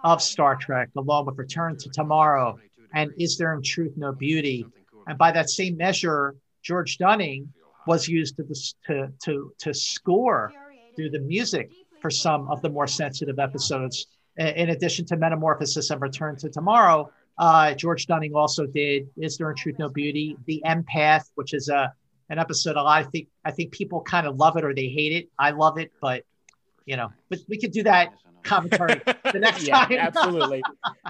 [0.03, 2.59] of Star Trek, along with Return to Tomorrow
[2.95, 4.65] and Is There in Truth No Beauty.
[5.07, 7.53] And by that same measure, George Dunning
[7.85, 8.43] was used to
[8.87, 10.51] to to to score
[10.97, 14.07] do the music for some of the more sensitive episodes.
[14.37, 19.49] In addition to Metamorphosis and Return to Tomorrow, uh, George Dunning also did Is There
[19.49, 21.93] in Truth No Beauty, The Empath, which is a
[22.29, 22.97] an episode a lot.
[22.97, 25.29] I think I think people kind of love it or they hate it.
[25.37, 26.23] I love it, but
[26.85, 29.01] you know, but we could do that commentary
[29.33, 29.91] the next yeah, time.
[29.99, 30.63] absolutely,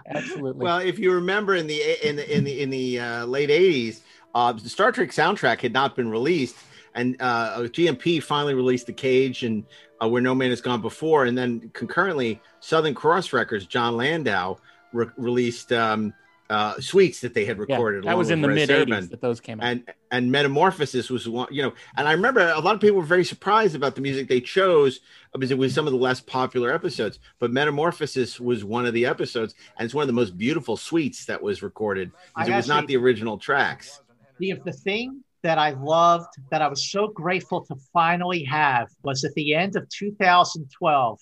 [0.07, 0.63] absolutely.
[0.63, 3.99] Well, if you remember in the in the in the in the uh, late '80s,
[4.33, 6.55] uh, the Star Trek soundtrack had not been released,
[6.95, 9.65] and uh, GNP finally released the Cage and
[10.01, 14.57] uh, Where No Man Has Gone Before, and then concurrently, Southern Cross Records, John Landau
[14.93, 16.13] re- released um,
[16.49, 18.03] uh, suites that they had yeah, recorded.
[18.03, 19.65] that was in the mid Serban '80s that those came out.
[19.65, 23.03] and and metamorphosis was one you know and i remember a lot of people were
[23.03, 24.99] very surprised about the music they chose
[25.33, 29.05] because it was some of the less popular episodes but metamorphosis was one of the
[29.05, 32.55] episodes and it's one of the most beautiful suites that was recorded because I it
[32.57, 34.01] was not the original tracks
[34.37, 39.23] the the thing that I loved that I was so grateful to finally have was
[39.23, 41.19] at the end of 2012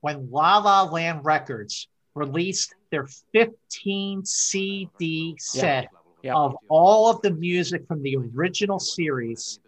[0.00, 5.88] when La La Land Records released their 15 CD set
[6.22, 6.36] Yeah.
[6.36, 9.58] of all of the music from the original series,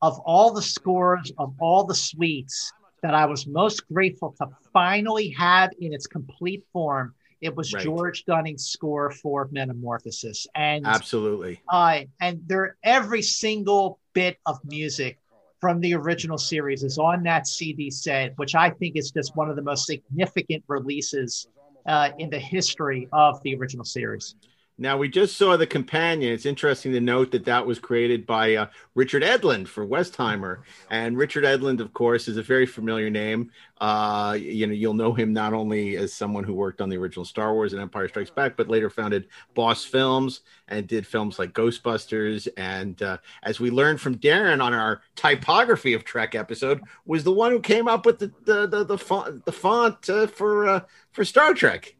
[0.00, 5.30] of all the scores, of all the suites that I was most grateful to finally
[5.30, 7.14] have in its complete form.
[7.40, 7.82] It was Right.
[7.82, 10.46] George Dunning's score for Metamorphosis.
[10.54, 15.18] And absolutely uh, and there every single bit of music
[15.60, 19.50] from the original series is on that CD set, which I think is just one
[19.50, 21.46] of the most significant releases
[21.86, 24.34] uh, in the history of the original series.
[24.80, 26.32] Now we just saw the companion.
[26.32, 30.62] It's interesting to note that that was created by uh, richard edlund for westheimer.
[30.88, 33.50] And richard edlund of course is a very familiar name.
[33.78, 37.26] Uh, you know you'll know him not only as someone who worked on the original
[37.26, 41.52] star wars and empire strikes back but later founded boss films and did films like
[41.52, 42.48] ghostbusters.
[42.56, 47.32] And uh, as we learned from daren on our typography of trek episode was the
[47.32, 50.80] one who came up with the the the, the font, the font uh, for uh,
[51.12, 51.96] for star trek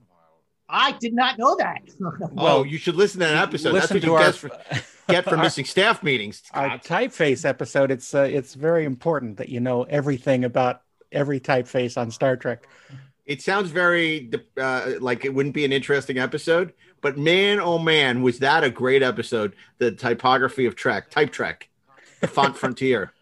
[0.71, 1.83] I did not know that.
[2.37, 3.73] oh, you should listen to that episode.
[3.73, 6.43] That's Listen what to you our, get for, get for missing staff meetings.
[6.53, 7.91] our typeface episode.
[7.91, 12.67] It's uh, it's very important that you know everything about every typeface on Star Trek.
[13.27, 18.23] It sounds very uh, like it wouldn't be an interesting episode, but man, oh man,
[18.23, 19.55] was that a great episode?
[19.79, 21.69] The typography of Trek, Type Trek,
[22.21, 23.13] the font frontier.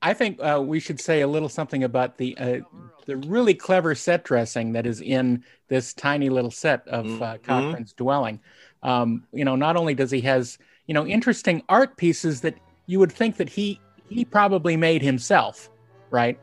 [0.00, 2.60] I think uh, we should say a little something about the uh,
[3.06, 7.42] the really clever set dressing that is in this tiny little set of uh, Mhm.
[7.42, 8.40] Cochrane's dwelling.
[8.82, 12.54] Um, you know, not only does he has you know interesting art pieces that
[12.86, 15.70] you would think that he he probably made himself,
[16.10, 16.38] right?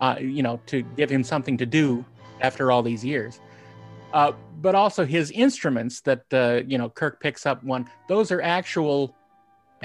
[0.00, 2.04] Uh, you know, to give him something to do
[2.40, 3.38] after all these years.
[4.12, 8.40] Uh, but also his instruments that uh, you know Kirk picks up one; those are
[8.40, 9.14] actual,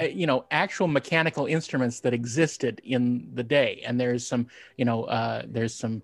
[0.00, 3.82] uh, you know, actual mechanical instruments that existed in the day.
[3.86, 6.02] And there's some, you know, uh, there's some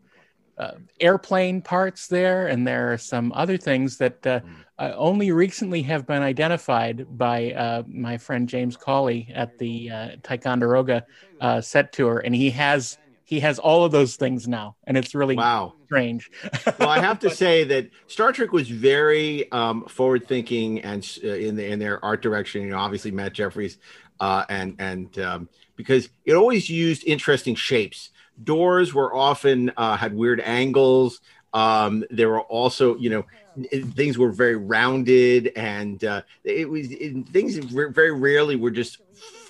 [0.58, 4.40] uh, airplane parts there, and there are some other things that uh,
[4.78, 10.08] uh, only recently have been identified by uh, my friend James Cawley at the uh,
[10.22, 11.04] Ticonderoga
[11.40, 15.14] uh, set tour, and he has he has all of those things now, and it's
[15.14, 15.74] really Wow.
[15.86, 16.30] strange.
[16.78, 21.28] well, I have to say that Star Trek was very um, forward thinking and uh,
[21.28, 22.62] in the, in their art direction.
[22.62, 23.78] You know, obviously Matt Jefferies,
[24.20, 28.10] uh, and and um, because it always used interesting shapes.
[28.42, 31.20] Doors were often uh, had weird angles.
[31.52, 33.24] Um, there were also, you know,
[33.94, 38.98] things were very rounded, and uh, it was it, things very rarely were just,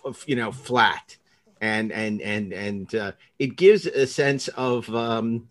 [0.07, 1.17] f- you know, flat.
[1.61, 5.49] And and and and uh, it gives a sense of um,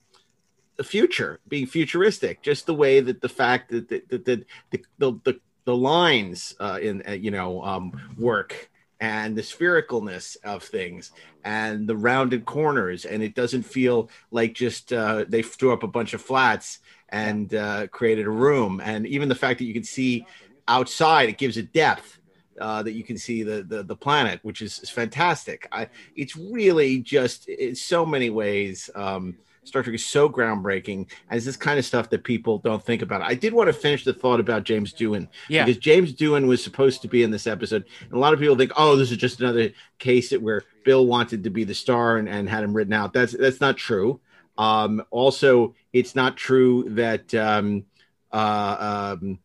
[0.82, 5.20] the future being futuristic just the way that the fact that the the the the,
[5.24, 8.71] the, the, lines uh, in uh, you know um, work
[9.02, 11.12] and the sphericalness of things
[11.44, 15.88] and the rounded corners and it doesn't feel like just uh, they threw up a
[15.88, 19.84] bunch of flats and uh, created a room and even the fact that you can
[19.84, 20.26] see
[20.68, 22.20] outside it gives it depth
[22.60, 25.68] uh, that you can see the, the the planet, which is, is fantastic.
[25.72, 28.90] I, it's really just in so many ways.
[28.94, 30.96] Um, Star Trek is so groundbreaking,
[31.30, 33.22] and it's this kind of stuff that people don't think about.
[33.22, 35.66] I did want to finish the thought about James Doohan Yeah.
[35.66, 38.56] because James Doohan was supposed to be in this episode, and a lot of people
[38.56, 42.18] think, "Oh, this is just another case that where Bill wanted to be the star
[42.18, 44.20] and, and had him written out." That's that's not true.
[44.58, 47.86] Um, also, it's not true that um,
[48.32, 49.38] uh, um,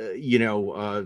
[0.00, 1.04] uh, you know, uh,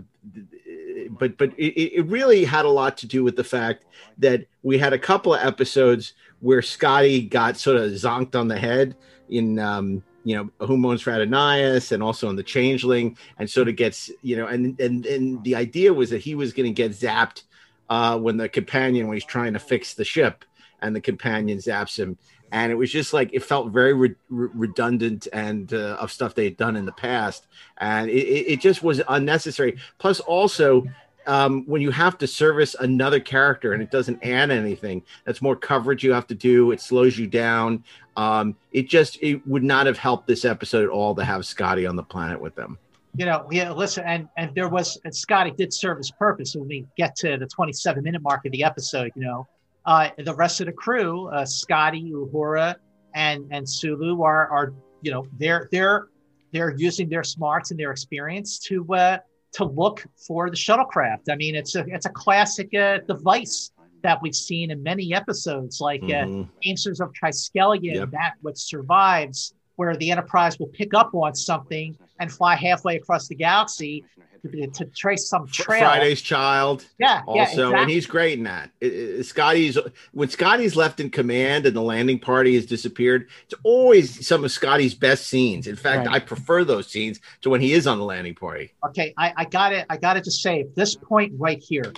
[1.09, 3.83] but but it, it really had a lot to do with the fact
[4.17, 8.57] that we had a couple of episodes where Scotty got sort of zonked on the
[8.57, 8.95] head
[9.29, 13.67] in um, you know Who Mourns for Adonais and also in the Changeling, and sort
[13.67, 16.73] of gets you know, and and and the idea was that he was going to
[16.73, 17.43] get zapped
[17.89, 20.45] uh, when the companion when he's trying to fix the ship,
[20.81, 22.17] and the companion zaps him.
[22.51, 26.33] And it was just like it felt very re- re- redundant and uh, of stuff
[26.33, 27.45] they had done in the past,
[27.77, 29.77] and it it just was unnecessary.
[29.99, 30.83] Plus, also,
[31.29, 35.55] um, when you have to service another character and it doesn't add anything, that's more
[35.55, 36.71] coverage you have to do.
[36.71, 37.83] It slows you down.
[38.17, 41.85] Um, it just it would not have helped this episode at all to have Scotty
[41.85, 42.79] on the planet with them.
[43.15, 46.55] you know, yeah, listen, and and there was, and Scotty did serve his purpose.
[46.55, 49.47] When we get to the 27 minute mark of the episode, you know,
[49.85, 52.73] uh, the rest of the crew, uh, Scotty, Uhura,
[53.13, 56.07] and and Sulu are are you know they're they're
[56.51, 59.19] they're using their smarts and their experience to uh,
[59.53, 61.29] to look for the shuttlecraft.
[61.29, 65.81] I mean, it's a it's a classic uh, device that we've seen in many episodes,
[65.81, 66.47] like uh, Mhm.
[66.65, 68.11] Gamesters of Triskelion, Yep.
[68.11, 73.27] that which survives, where the Enterprise will pick up on something and fly halfway across
[73.27, 74.05] the galaxy
[74.43, 75.79] to, to trace some trail.
[75.79, 76.85] Friday's Child.
[76.97, 77.79] yeah, also, yeah, exactly.
[77.81, 78.71] and he's great in that.
[78.81, 79.77] It- it- Scotty's
[80.11, 83.27] when Scotty's left in command and the landing party has disappeared.
[83.45, 85.67] It's always some of Scotty's best scenes.
[85.67, 86.15] In fact, Right.
[86.15, 88.71] I prefer those scenes to when he is on the landing party.
[88.87, 89.85] okay, I, I got it.
[89.89, 91.91] I got it to save this point right here.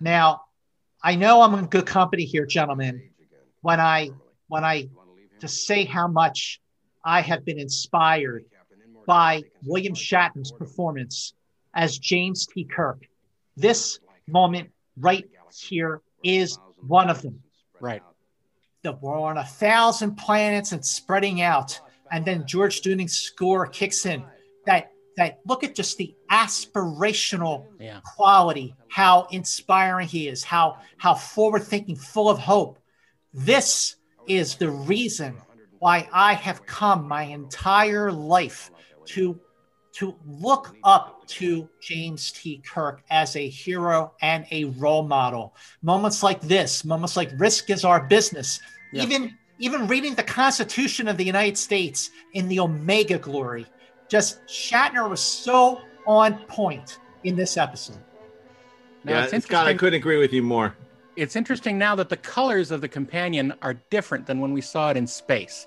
[0.00, 0.42] Now,
[1.02, 3.10] I know I'm in good company here, gentlemen.
[3.60, 4.10] When I
[4.48, 4.88] when I
[5.40, 6.60] to say how much
[7.04, 8.44] I have been inspired
[9.06, 11.34] by William Shatner's performance
[11.74, 12.64] as James T.
[12.64, 13.06] Kirk.
[13.56, 17.40] This moment right here is one of them.
[17.80, 18.02] Right.
[18.84, 21.80] that we're on a thousand planets and spreading out.
[22.10, 24.24] And then George Duning's score kicks in.
[24.66, 28.00] That that look at just the aspirational Yeah.
[28.04, 32.78] quality, how inspiring he is, how how forward thinking, full of hope.
[33.32, 35.36] This is the reason
[35.78, 38.70] why I have come my entire life
[39.06, 39.38] to
[39.92, 42.62] to look up to James T.
[42.66, 45.54] Kirk as a hero and a role model.
[45.82, 48.60] Moments like this, moments like risk is our business,
[48.92, 49.02] Yeah.
[49.04, 53.64] even even reading the Constitution of the United States in the Omega glory.
[54.08, 57.98] Just Shatner was so on point in this episode.
[59.04, 60.74] Now, yeah, it's Scott, I couldn't agree with you more.
[61.14, 64.90] it's interesting now that the colors of the companion are different than when we saw
[64.90, 65.66] it in space.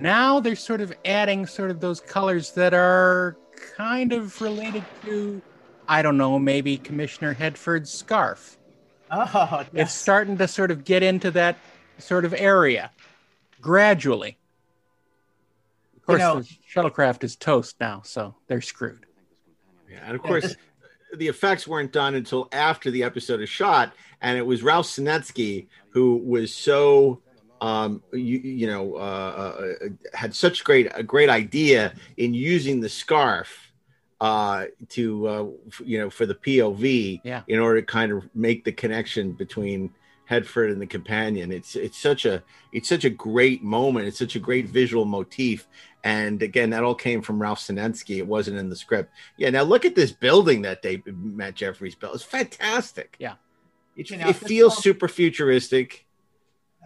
[0.00, 3.36] Now they're sort of adding sort of those colors that are
[3.76, 5.40] kind of related to,
[5.88, 8.56] I don't know, maybe Commissioner Hedford's scarf.
[9.10, 11.56] Oh, It's starting to sort of get into that
[11.98, 12.90] sort of area
[13.60, 14.38] gradually.
[15.96, 19.06] Of course, know- the shuttlecraft is toast now, so they're screwed.
[19.90, 20.56] Yeah, and of course,
[21.14, 25.66] the effects weren't done until after the episode is shot, and it was Ralph Senensky
[25.90, 27.20] who was so
[27.60, 28.98] um, you, you know uh,
[29.82, 33.72] uh, had such great a great idea in using the scarf
[34.20, 37.42] uh, to uh, f- you know for the POV Yeah.
[37.48, 39.90] in order to kind of make the connection between
[40.30, 41.52] Hedford and the companion.
[41.52, 42.42] It's it's such a
[42.72, 44.06] it's such a great moment.
[44.06, 45.68] It's such a great visual motif.
[46.02, 48.18] And again, that all came from Ralph Senensky.
[48.18, 49.10] It wasn't in the script.
[49.36, 49.50] Yeah.
[49.50, 52.14] Now look at this building that they Matt Jefferies built.
[52.14, 53.16] It's fantastic.
[53.18, 53.34] Yeah.
[53.96, 56.05] It, You know, it feels moment- super futuristic.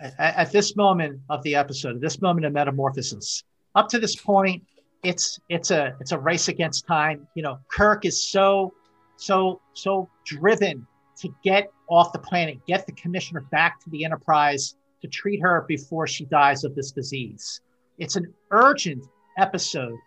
[0.00, 3.44] At, at this moment of the episode, at this moment of metamorphosis,
[3.74, 4.62] up to this point,
[5.02, 7.26] it's it's a it's a race against time.
[7.34, 8.74] You know, Kirk is so
[9.16, 10.86] so so driven
[11.18, 15.64] to get off the planet, get the commissioner back to the Enterprise to treat her
[15.68, 17.60] before she dies of this disease.
[17.98, 19.04] It's an urgent
[19.38, 19.98] episode,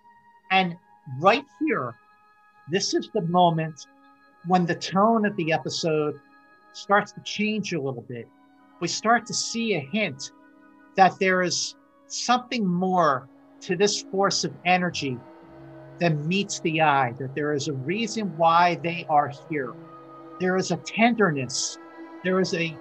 [0.51, 0.75] and
[1.19, 1.95] right here,
[2.71, 3.87] this is the moment
[4.47, 6.19] when the tone of the episode
[6.73, 8.27] starts to change a little bit
[8.83, 10.31] we start to see a hint
[10.97, 11.77] that there is
[12.07, 13.29] something more
[13.61, 15.17] to this force of energy
[15.99, 19.73] than meets the eye, that there is a reason why they are here.
[20.41, 21.77] There is a tenderness,
[22.25, 22.75] there is a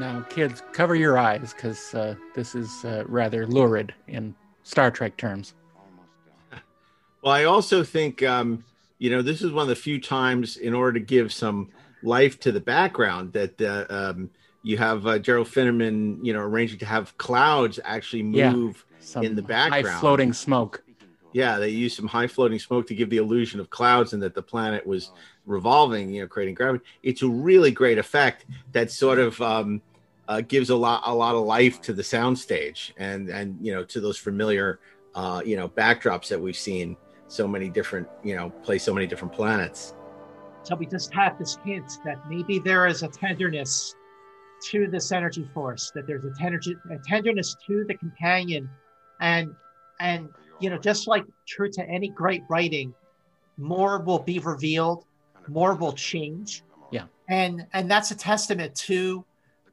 [0.00, 5.16] Now, kids, cover your eyes because uh, this is uh, rather lurid in Star Trek
[5.16, 5.54] terms.
[7.20, 8.64] Well, I also think, um,
[8.98, 11.70] you know, this is one of the few times in order to give some
[12.02, 14.30] life to the background that uh, um,
[14.62, 18.84] you have uh, Gerald Finnerman, you know, arranging to have clouds actually move.
[19.00, 20.84] Some In the background, high floating smoke.
[21.32, 24.34] Yeah, they used some high floating smoke to give the illusion of clouds and that
[24.34, 25.10] the planet was
[25.46, 26.84] revolving, you know, creating gravity.
[27.02, 29.80] It's a really great effect that sort of um,
[30.26, 33.84] uh, gives a lot a lot of life to the soundstage and and you know
[33.84, 34.78] to those familiar
[35.14, 36.96] uh, you know backdrops that we've seen
[37.28, 39.94] so many different you know play so many different planets.
[40.62, 43.94] so we just have this hint that maybe there is a tenderness
[44.60, 46.60] to this energy force, that there's a, tender,
[46.90, 48.68] a tenderness to the companion,
[49.20, 49.54] and
[50.00, 50.28] and
[50.60, 52.92] you know, just like true to any great writing,
[53.56, 55.04] more will be revealed,
[55.46, 56.62] more will change.
[56.90, 57.04] Yeah.
[57.28, 59.24] and and that's a testament to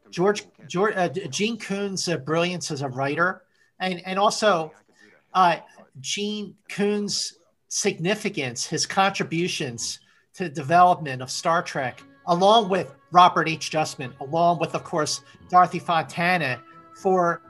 [0.10, 3.44] George George uh, Gene Coon's uh, brilliance as a writer,
[3.80, 4.72] and and also
[5.34, 5.58] uh,
[6.02, 10.00] Gene Coon's significance, his contributions
[10.34, 13.72] to the development of Star Trek, along with Robert H.
[13.72, 16.62] Justman, along with, of course, Dorothy Fontana,
[16.96, 17.42] for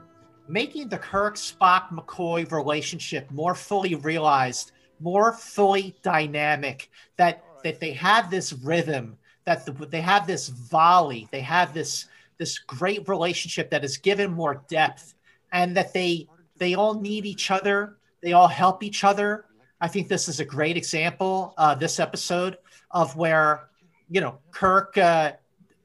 [0.48, 7.92] making the Kirk Spock McCoy relationship more fully realized, more fully dynamic, that that they
[7.92, 12.06] have this rhythm, that the, they have this volley, they have this
[12.38, 15.14] this great relationship that is given more depth,
[15.52, 19.46] and that they they all need each other, they all help each other.
[19.80, 22.58] I think this is a great example, uh, this episode
[22.90, 23.68] of where
[24.08, 25.32] you know Kirk uh,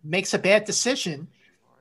[0.03, 1.27] makes a bad decision,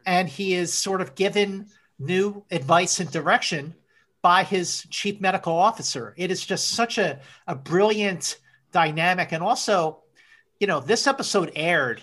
[0.07, 3.75] and he is sort of given new advice and direction
[4.23, 6.15] by his chief medical officer.
[6.17, 8.39] It is just such a, a brilliant
[8.73, 9.33] dynamic.
[9.33, 10.03] And also,
[10.59, 12.03] you know, this episode aired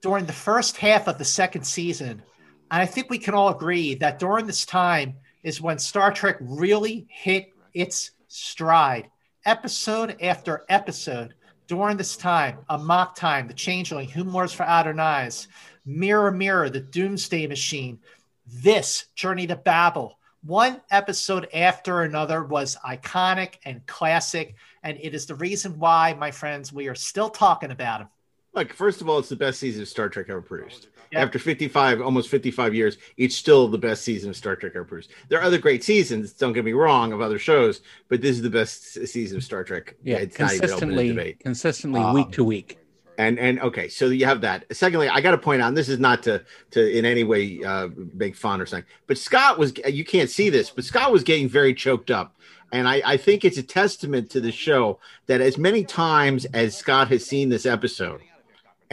[0.00, 2.22] during the first half of the second season.
[2.70, 6.36] And I think we can all agree that during this time is when Star Trek
[6.40, 9.10] really hit its stride.
[9.46, 11.34] Episode after episode
[11.66, 15.48] during this time, Amok Time, the changeling, who mourns for Adonais,
[15.84, 17.98] Mirror Mirror, the Doomsday Machine,
[18.46, 24.54] this Journey to Babel, one episode after another was iconic and classic.
[24.82, 28.08] And it is the reason why, my friends, we are still talking about him.
[28.54, 30.88] Look, first of all, it's the best season of Star Trek ever produced.
[31.14, 31.22] Yeah.
[31.22, 35.10] After 55, almost 55 years, it's still the best season of Star Trek ever produced.
[35.28, 38.42] There are other great seasons, don't get me wrong, of other shows, but this is
[38.42, 39.94] the best season of Star Trek.
[40.02, 41.40] Yeah, it's not even consistently, debate.
[41.40, 42.78] consistently Um, week to week.
[43.16, 44.64] And and okay, so you have that.
[44.72, 46.42] Secondly, I got to point out, and this is not to
[46.72, 50.50] to in any way uh, make fun or something, but Scott was you can't see
[50.50, 52.34] this, but Scott was getting very choked up,
[52.72, 56.76] and I, I think it's a testament to the show that as many times as
[56.76, 58.20] Scott has seen this episode,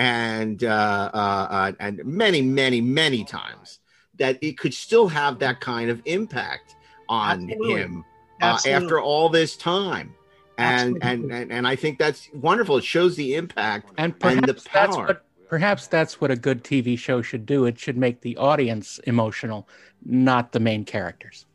[0.02, 3.80] and uh, uh, uh, and many many many times,
[4.18, 6.76] that it could still have that kind of impact
[7.08, 7.82] on Absolutely.
[7.82, 8.06] him
[8.41, 10.16] uh, after all this time.
[10.58, 12.78] And, and and and I think that's wonderful.
[12.78, 15.06] It shows the impact And and the perhaps that's power.
[15.06, 17.66] what perhaps that's what a good TV show should do.
[17.66, 19.68] It should make the audience emotional,
[20.04, 21.45] not the main characters.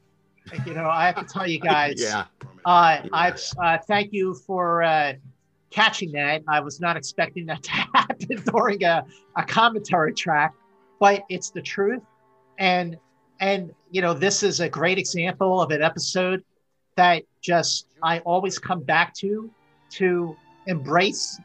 [0.64, 2.26] You know, I have to tell you guys, yeah.
[2.64, 5.14] uh, I've uh, thank you for uh,
[5.76, 6.42] catching that.
[6.48, 9.04] I was not expecting that to happen during a,
[9.36, 10.54] a commentary track,
[10.98, 12.02] but it's the truth.
[12.58, 12.96] And
[13.38, 16.42] and you know, this is a great example of an episode
[16.96, 19.50] that just I always come back to
[19.90, 20.34] to
[20.66, 21.38] embrace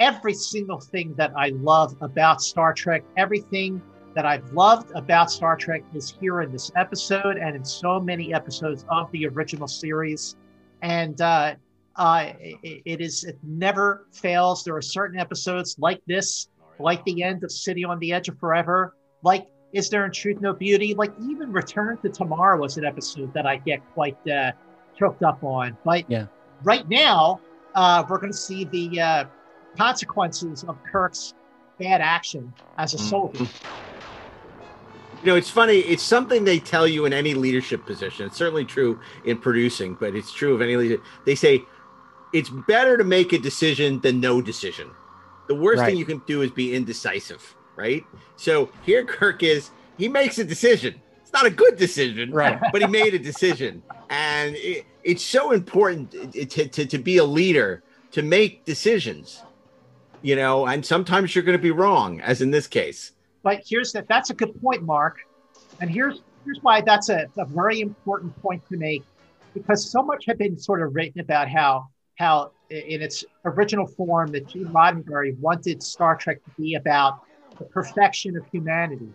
[0.00, 3.04] every single thing that I love about Star Trek.
[3.16, 3.80] Everything
[4.16, 8.34] that I've loved about Star Trek is here in this episode and in so many
[8.34, 10.36] episodes of the original series.
[10.82, 11.54] And uh,
[11.96, 14.64] uh, it, it is it never fails.
[14.64, 18.38] There are certain episodes like this, like the end of City on the Edge of
[18.38, 22.84] Forever, like Is There in Truth No Beauty, like even Return to Tomorrow was an
[22.84, 24.52] episode that I get quite uh,
[24.98, 25.76] choked up on.
[25.84, 26.26] But Yeah.
[26.62, 27.40] right now,
[27.74, 29.24] uh, we're going to see the uh,
[29.78, 31.34] consequences of Kirk's
[31.78, 33.46] bad action as a soldier.
[35.22, 35.78] You know, it's funny.
[35.78, 38.26] It's something they tell you in any leadership position.
[38.26, 40.98] It's certainly true in producing, but it's true of any leader.
[41.24, 41.64] They say
[42.36, 44.90] it's better to make a decision than no decision.
[45.48, 45.86] The worst Right.
[45.86, 48.04] thing you can do is be indecisive, right?
[48.36, 51.00] So here Kirk is, he makes a decision.
[51.22, 52.60] It's not a good decision, Right.
[52.72, 53.82] but he made a decision.
[54.10, 59.42] And it, it's so important to, to, to, to be a leader, to make decisions,
[60.20, 63.12] you know, and sometimes you're going to be wrong, as in this case.
[63.42, 64.08] But here's that.
[64.08, 65.20] That's a good point, Mark.
[65.80, 69.04] And here's here's why that's a, a very important point to make,
[69.54, 74.32] because so much had been sort of written about how how in its original form
[74.32, 77.20] that Gene Roddenberry wanted Star Trek to be about
[77.58, 79.08] the perfection of humanity,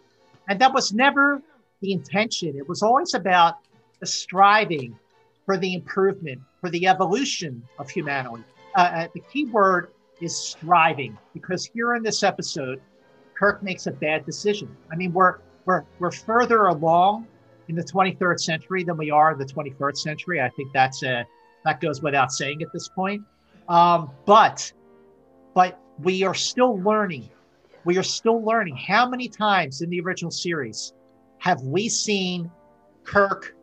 [0.47, 1.41] and that was never
[1.81, 2.55] the intention.
[2.55, 3.55] It was always about
[3.99, 4.97] the striving
[5.45, 8.43] for the improvement, for the evolution of humanity.
[8.75, 9.91] Uh, uh, the key word
[10.21, 12.81] is striving, because here in this episode,
[13.33, 14.75] Kirk makes a bad decision.
[14.91, 17.27] I mean, we're we're we're further along
[17.67, 20.41] in the 23rd century than we are in the 21st century.
[20.41, 21.25] I think that's a
[21.65, 23.23] that goes without saying at this point.
[23.69, 24.71] Um, but
[25.53, 27.29] but we are still learning.
[27.83, 28.75] We are still learning.
[28.75, 30.93] How many times in the original series
[31.39, 32.49] have we seen
[33.03, 33.55] Kirk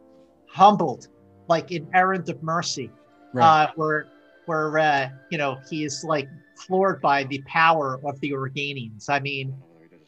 [0.49, 1.09] humbled,
[1.49, 2.91] like in Errand of Mercy,
[3.35, 3.65] Right.
[3.65, 4.09] uh, where
[4.47, 9.09] where uh, you know he is like floored by the power of the Organians.
[9.09, 9.55] I mean,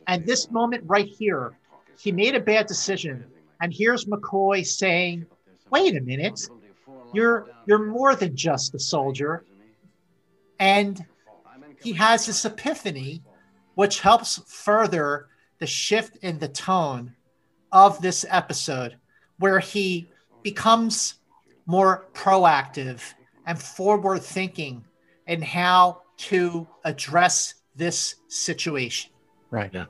[0.06, 1.52] and this moment right here,
[1.98, 3.24] he made a bad decision,
[3.60, 5.26] and here's McCoy saying,
[5.70, 6.48] "Wait a minute,
[7.12, 9.44] you're you're more than just a soldier,"
[10.58, 11.04] and
[11.82, 13.22] he has this epiphany,
[13.74, 17.14] which helps further the shift in the tone
[17.72, 18.96] of this episode,
[19.38, 20.10] where he
[20.42, 21.14] becomes
[21.66, 23.00] more proactive
[23.46, 24.84] and forward thinking
[25.26, 29.10] in how to address this situation.
[29.50, 29.72] right.
[29.72, 29.86] Yeah.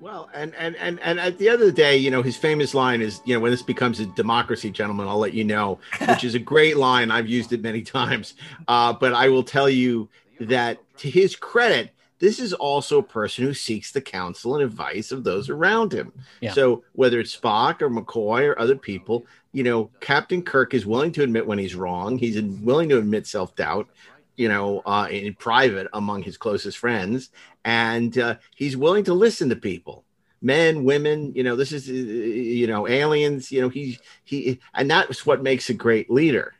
[0.00, 2.74] Well, and and and and at the end of the day, you know, his famous
[2.74, 6.24] line is, you know, when this becomes a democracy, gentlemen, I'll let you know, which
[6.24, 7.10] is a great line.
[7.10, 8.34] I've used it many times.
[8.68, 10.08] Uh, but I will tell you
[10.40, 15.12] that to his credit, this is also a person who seeks the counsel and advice
[15.12, 16.12] of those around him.
[16.40, 16.52] Yeah.
[16.52, 21.12] So whether it's Spock or McCoy or other people, you know, Captain Kirk is willing
[21.12, 22.18] to admit when he's wrong.
[22.18, 23.88] He's willing to admit self doubt,
[24.36, 27.30] you know, uh, in private among his closest friends,
[27.64, 30.04] and uh, he's willing to listen to people,
[30.42, 31.32] men, women.
[31.34, 33.50] You know, this is uh, you know aliens.
[33.52, 36.54] You know, he he, and that's what makes a great leader.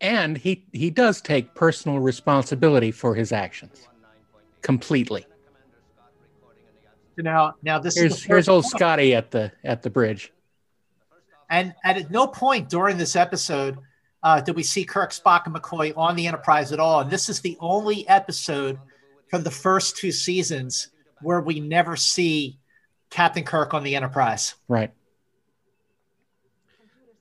[0.00, 3.88] And he he does take personal responsibility for his actions
[4.62, 5.26] completely.
[7.16, 8.76] So now, now this Here's is here's old point.
[8.76, 10.32] Scotty at the at the bridge.
[11.50, 13.78] And, and at no point during this episode
[14.22, 17.00] uh, did we see Kirk, Spock, and McCoy on the Enterprise at all.
[17.00, 18.78] And this is the only episode
[19.28, 20.88] from the first two seasons
[21.22, 22.58] where we never see
[23.10, 24.54] Captain Kirk on the Enterprise.
[24.66, 24.92] Right.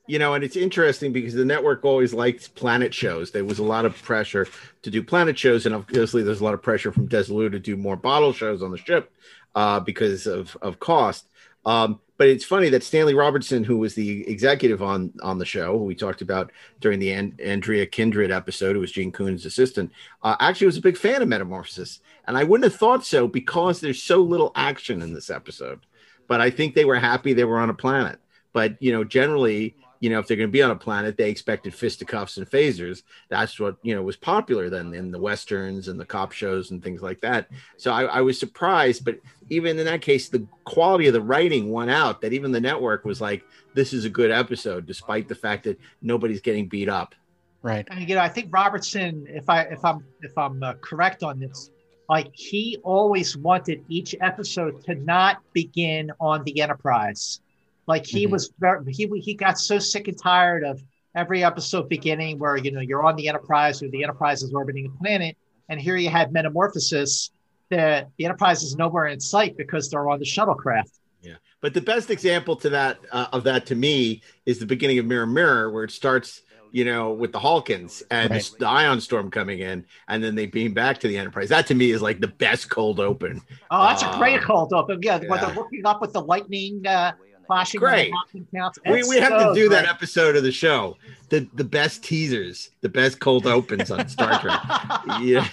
[0.08, 3.32] you know, and it's interesting because the network always liked planet shows.
[3.32, 4.48] There was a lot of pressure
[4.82, 7.76] to do planet shows, and obviously there's a lot of pressure from Desilu to do
[7.76, 9.12] more bottle shows on the ship
[9.54, 11.28] uh, because of of cost.
[11.68, 15.78] Um, but it's funny that Stanley Robertson, who was the executive on on the show,
[15.78, 19.92] who we talked about during the An- Andrea Kindred episode, who was Gene Coon's assistant,
[20.24, 23.82] uh, actually was a big fan of Metamorphosis, and I wouldn't have thought so because
[23.82, 25.86] there's so little action in this episode.
[26.28, 28.20] But I think they were happy they were on a planet.
[28.54, 31.30] But you know, generally, you know, if they're going to be on a planet, they
[31.30, 33.04] expected fisticuffs and phasers.
[33.30, 36.84] That's what you know was popular then in the westerns and the cop shows and
[36.84, 37.50] things like that.
[37.78, 39.20] So I, I was surprised, but
[39.50, 42.22] even in that case, the quality of the writing won out.
[42.22, 43.44] That even the network was like,
[43.74, 47.16] "This is a good episode," despite the fact that nobody's getting beat up.
[47.62, 47.88] Right.
[47.90, 51.40] And you know, I think Robertson, if I if I'm if I'm uh, correct on
[51.40, 51.72] this,
[52.10, 57.42] like he always wanted each episode to not begin on the Enterprise.
[57.88, 58.32] Like he Mhm.
[58.32, 60.84] was very, he he got so sick and tired of
[61.16, 64.86] every episode beginning where you know you're on the Enterprise or the Enterprise is orbiting
[64.86, 65.38] a planet,
[65.70, 67.32] and here you had Metamorphosis.
[67.70, 71.00] that the Enterprise is nowhere in sight because they're on the shuttlecraft.
[71.22, 75.00] Yeah, but the best example to that uh, of that to me is the beginning
[75.00, 78.52] of Mirror Mirror, where it starts you know, with the Halkans and Right.
[78.60, 81.48] the, Ion Storm coming in, and then they beam back to the Enterprise.
[81.48, 83.42] That to me is like the best cold open.
[83.72, 85.00] Oh, that's a great Uh, cold open.
[85.02, 85.46] Yeah, where yeah.
[85.46, 87.14] they're looking up with the lightning uh,
[87.48, 87.84] flashing.
[87.84, 88.52] on the Great.
[88.54, 88.80] Counts.
[88.86, 90.98] We, we have so to do that episode of the show.
[91.30, 94.60] The the best teasers, the best cold opens on Star Trek.
[95.22, 95.48] yeah,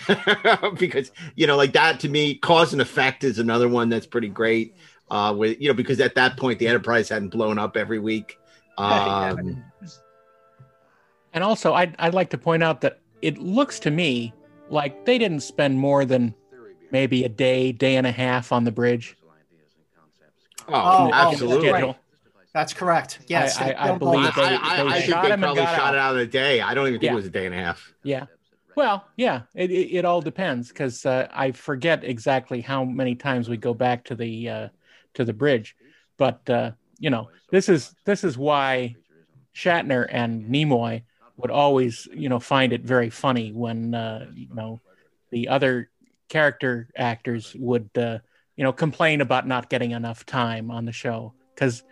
[0.78, 4.28] because you know, like that to me, cause and effect is another one that's pretty
[4.28, 4.74] great.
[5.11, 8.38] Uh, with you know, because at that point the Enterprise hadn't blown up every week.
[8.76, 9.62] Um,
[11.32, 14.34] And also, I'd, I'd like to point out that it looks to me
[14.68, 16.34] like they didn't spend more than
[16.90, 19.16] maybe a day, day and a half on the bridge.
[20.68, 21.70] Oh, Oh, oh, absolutely.
[21.70, 21.96] right.
[22.52, 23.18] That's correct.
[23.26, 24.38] Yes, I- they I believe lot.
[24.38, 25.94] I, they- I, they I think shot they him and probably got shot out.
[25.94, 26.60] it out in a day.
[26.60, 27.12] I don't even think Yeah.
[27.12, 27.92] it was a day and a half.
[28.04, 28.26] Yeah.
[28.76, 33.48] Well, yeah, it, it, it all depends because uh, I forget exactly how many times
[33.48, 34.68] we go back to the uh,
[35.14, 35.76] to the bridge,
[36.16, 38.96] but uh, you know this is this is why
[39.54, 41.02] Shatner and Nimoy
[41.36, 44.80] would always you know find it very funny when uh, you know
[45.30, 45.88] the other
[46.28, 48.18] character actors would uh,
[48.57, 51.82] you know complain about not getting enough time on the show because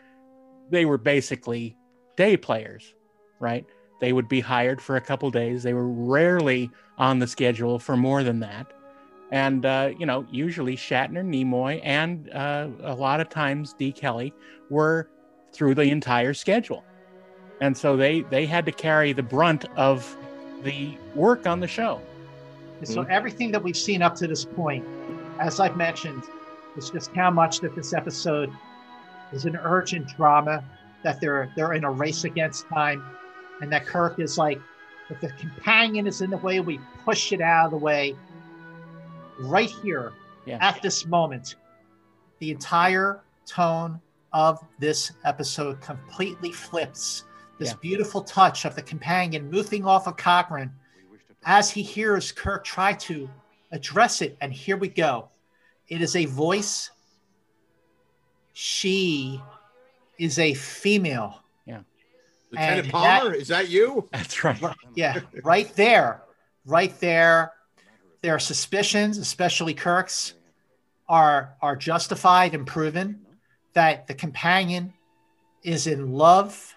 [0.70, 1.76] they were basically
[2.16, 2.94] day players,
[3.40, 3.66] right?
[4.00, 5.62] They would be hired for a couple days.
[5.62, 8.72] They were rarely on the schedule for more than that.
[9.30, 14.34] And, uh, you know, usually Shatner, Nimoy, and uh, a lot of times De Kelley
[14.68, 15.08] were
[15.52, 16.84] through the entire schedule.
[17.60, 20.16] And so they, they had to carry the brunt of
[20.64, 22.00] the work on the show.
[22.84, 24.84] So everything that we've seen up to this point,
[25.38, 26.24] as I've mentioned,
[26.76, 28.50] is just how much that this episode
[29.32, 30.64] is an urgent drama,
[31.02, 33.02] that they're they're in a race against time,
[33.60, 34.60] and that Kirk is like,
[35.10, 38.16] if the companion is in the way, we push it out of the way.
[39.40, 40.12] Right here,
[40.46, 40.58] Yeah.
[40.60, 41.56] at this moment,
[42.38, 44.00] the entire tone
[44.32, 47.24] of this episode completely flips.
[47.58, 47.76] This Yeah.
[47.80, 50.72] beautiful touch of the companion moving off of Cochrane
[51.44, 53.28] as he hears Kirk try to
[53.72, 54.36] address it.
[54.40, 55.28] And here we go.
[55.92, 56.90] It is a voice.
[58.54, 59.42] She
[60.18, 61.42] is a female.
[61.66, 61.80] Yeah.
[62.50, 64.08] Lieutenant And Palmer, is that you?
[64.10, 64.58] That's right.
[64.62, 66.22] Right- Yeah, right there,
[66.64, 67.52] right there.
[68.22, 70.32] Their suspicions, especially Kirk's,
[71.10, 73.20] are are justified and proven
[73.74, 74.94] that the companion
[75.62, 76.74] is in love,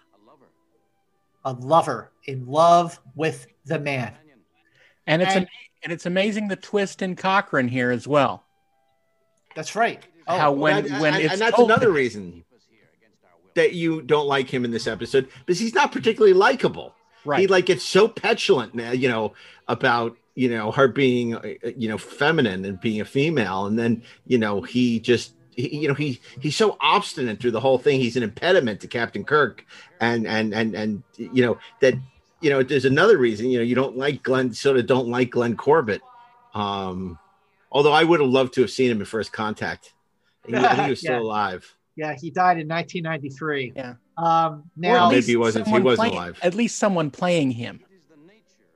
[1.46, 4.14] a lover in love with the man.
[5.08, 5.52] And it's, And- am-
[5.84, 8.45] and it's amazing the twist in Cochrane here as well.
[9.56, 10.04] That's right.
[10.28, 12.44] Oh, How when, and, when and- it's and that's told- another reason
[13.56, 16.94] that you don't like him in this episode because he's not particularly likable.
[17.24, 17.40] right.
[17.40, 19.34] He like gets so petulant, now, you know,
[19.68, 21.42] about you know her being uh,
[21.78, 25.88] you know feminine and being a female, and then you know he just he, you
[25.88, 28.00] know he he's so obstinate through the whole thing.
[28.02, 29.66] He's an impediment to Captain Kirk,
[30.02, 31.94] and and and and you know that
[32.42, 35.30] you know there's another reason you know you don't like Glenn sort of don't like
[35.30, 36.02] Glenn Corbett.
[36.54, 37.18] Um,
[37.76, 39.94] although I would have loved to have seen him in First Contact.
[40.48, 41.20] He, I think he was still Yeah.
[41.22, 41.76] alive.
[41.98, 43.74] yeah, he died in 1993.
[43.76, 43.96] Yeah.
[44.18, 46.40] Um, now, at maybe least he wasn't- he wasn't playing- alive.
[46.42, 47.82] At least someone playing him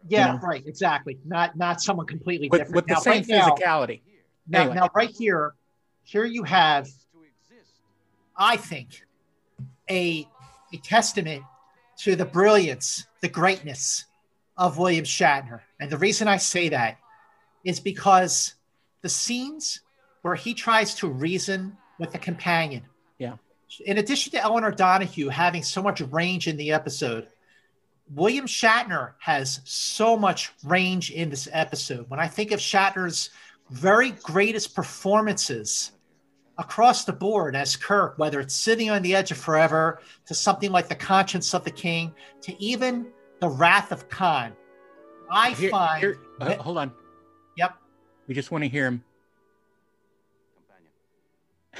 [0.07, 0.47] yeah, you know.
[0.47, 1.19] right, exactly.
[1.25, 2.75] Not not someone completely with, different.
[2.75, 4.01] with the same right physicality.
[4.47, 4.75] Now, Anyway.
[4.75, 5.53] now, right here,
[6.03, 6.87] here you have,
[8.35, 9.05] I think,
[9.89, 10.27] a
[10.73, 11.43] a testament
[11.99, 14.05] to the brilliance, the greatness
[14.57, 15.61] of William Shatner.
[15.79, 16.97] And the reason I say that
[17.63, 18.55] is because
[19.01, 19.81] the scenes
[20.21, 22.83] where he tries to reason with the companion.
[23.17, 23.35] Yeah.
[23.85, 27.27] In addition to Elinor Donahue having so much range in the episode,
[28.13, 32.09] William Shatner has so much range in this episode.
[32.09, 33.29] When I think of Shatner's
[33.69, 35.91] very greatest performances
[36.57, 40.71] across the board as Kirk, whether it's City on the Edge of Forever to something
[40.71, 43.07] like the conscience of the king to even
[43.39, 44.53] the wrath of Khan,
[45.31, 46.91] I Here- find here- uh, hold on.
[48.29, 49.03] We just want to hear him.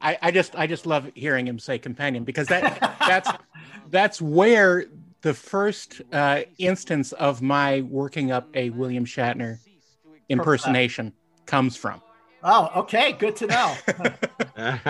[0.00, 3.30] I, I just I just love hearing him say companion because that that's
[3.88, 4.86] that's where
[5.22, 9.58] the first uh, instance of my working up a William Shatner
[10.28, 11.12] impersonation
[11.46, 12.02] comes from.
[12.42, 13.74] oh, okay, good to know.
[13.86, 14.18] but,
[14.56, 14.82] but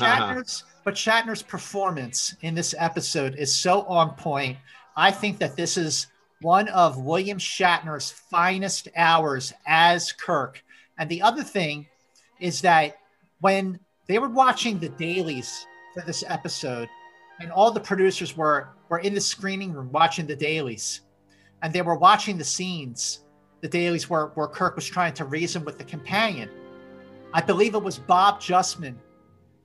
[0.00, 4.58] Shatner's but Shatner's performance in this episode is so on point.
[4.96, 6.08] I think that this is
[6.42, 10.62] one of William Shatner's finest hours as Kirk.
[10.98, 11.86] And the other thing
[12.40, 12.96] is that
[13.40, 16.88] when they were watching the dailies for this episode,
[17.40, 21.00] and all the producers were were in the screening room watching the dailies,
[21.62, 23.24] and they were watching the scenes,
[23.62, 26.50] the dailies where, where Kirk was trying to reason with the companion.
[27.32, 28.96] I believe it was Bob Justman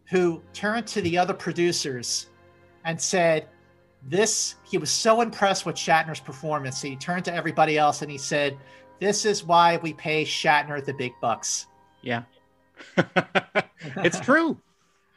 [0.10, 2.28] who turned to the other producers
[2.86, 3.50] and said,
[4.08, 6.82] this he was so impressed with Shatner's performance.
[6.82, 8.58] He turned to everybody else and he said,
[9.00, 11.68] "This is why we pay Shatner the big bucks."
[12.02, 12.24] Yeah.
[13.98, 14.58] it's true.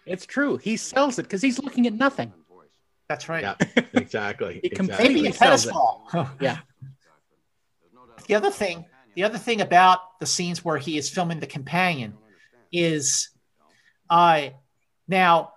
[0.07, 0.57] It's true.
[0.57, 2.33] He sells it because he's looking at nothing.
[3.09, 3.43] That's right.
[3.43, 4.61] Yeah, exactly.
[4.63, 5.09] He exactly.
[5.09, 5.73] Maybe a sells tennis it.
[5.73, 6.31] ball.
[6.41, 6.59] Yeah.
[8.27, 8.85] The other thing,
[9.17, 12.15] the other thing about the scenes where he is filming the companion
[12.71, 13.31] is,
[14.09, 14.51] uh,
[15.09, 15.53] now,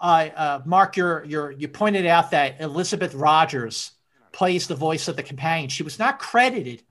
[0.00, 3.92] uh, uh, Mark, you pointed out that Elizabeth Rogers
[4.32, 5.70] plays the voice of the companion.
[5.70, 6.82] She was not credited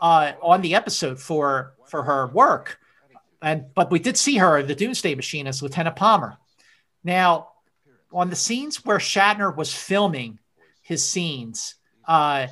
[0.00, 2.78] uh, on the episode for for her work,
[3.42, 6.36] and but we did see her in the Doomsday Machine as Lieutenant Palmer.
[7.02, 7.48] Now,
[8.12, 10.38] on the scenes where Shatner was filming
[10.82, 12.48] his scenes, uh,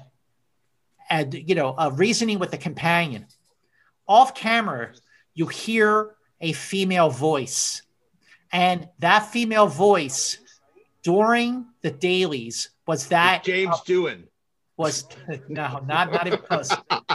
[1.11, 3.27] and you know, uh, reasoning with the companion,
[4.07, 4.93] off camera,
[5.35, 7.83] you hear a female voice,
[8.53, 10.39] and that female voice
[11.03, 14.25] during the dailies was that James Doohan.
[14.77, 15.07] was
[15.49, 16.71] no, not not even close.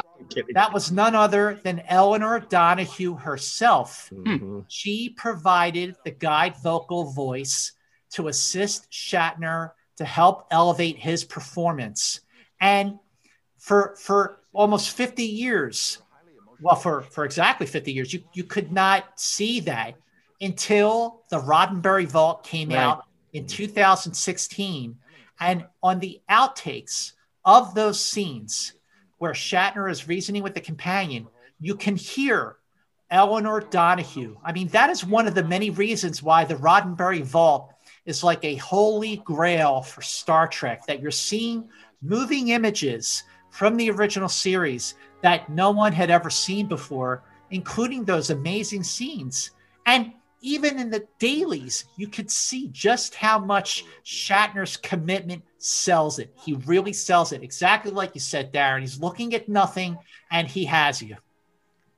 [0.54, 4.10] That was none other than Elinor Donahue herself.
[4.14, 4.66] Mhm.
[4.68, 7.74] She provided the guide vocal voice
[8.12, 12.22] to assist Shatner to help elevate his performance.
[12.60, 13.00] And
[13.60, 16.00] for for almost 50 years,
[16.62, 19.96] well, for, for exactly 50 years, you, you could not see that
[20.44, 22.78] until the Roddenberry Vault came Right.
[22.78, 24.98] out in 2016.
[25.40, 27.14] And on the outtakes
[27.46, 28.74] of those scenes
[29.18, 31.28] where Shatner is reasoning with the companion,
[31.60, 32.58] you can hear
[33.10, 34.38] Elinor Donahue.
[34.44, 37.74] I mean, that is one of the many reasons why the Roddenberry Vault
[38.06, 41.70] is like a holy grail for Star Trek, that you're seeing
[42.02, 48.30] moving images from the original series that no one had ever seen before, including those
[48.30, 49.52] amazing scenes.
[49.86, 50.14] And
[50.44, 56.32] even in the dailies, you could see just how much Shatner's commitment sells it.
[56.44, 57.42] He really sells it.
[57.42, 58.82] Exactly like you said, Daren.
[58.82, 59.98] He's looking at nothing
[60.30, 61.16] and he has you.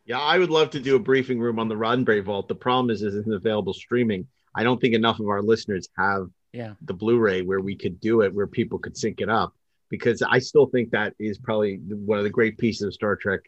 [0.06, 2.48] Yeah, I would love to do a briefing room on the Roddenberry Vault.
[2.48, 4.28] The problem is, is it's available streaming.
[4.54, 6.76] I don't think enough of our listeners have Yeah.
[6.82, 9.56] the Blu-ray where we could do it, where people could sync it up.
[9.90, 13.42] Because I still think that is probably one of the great pieces of Star Trek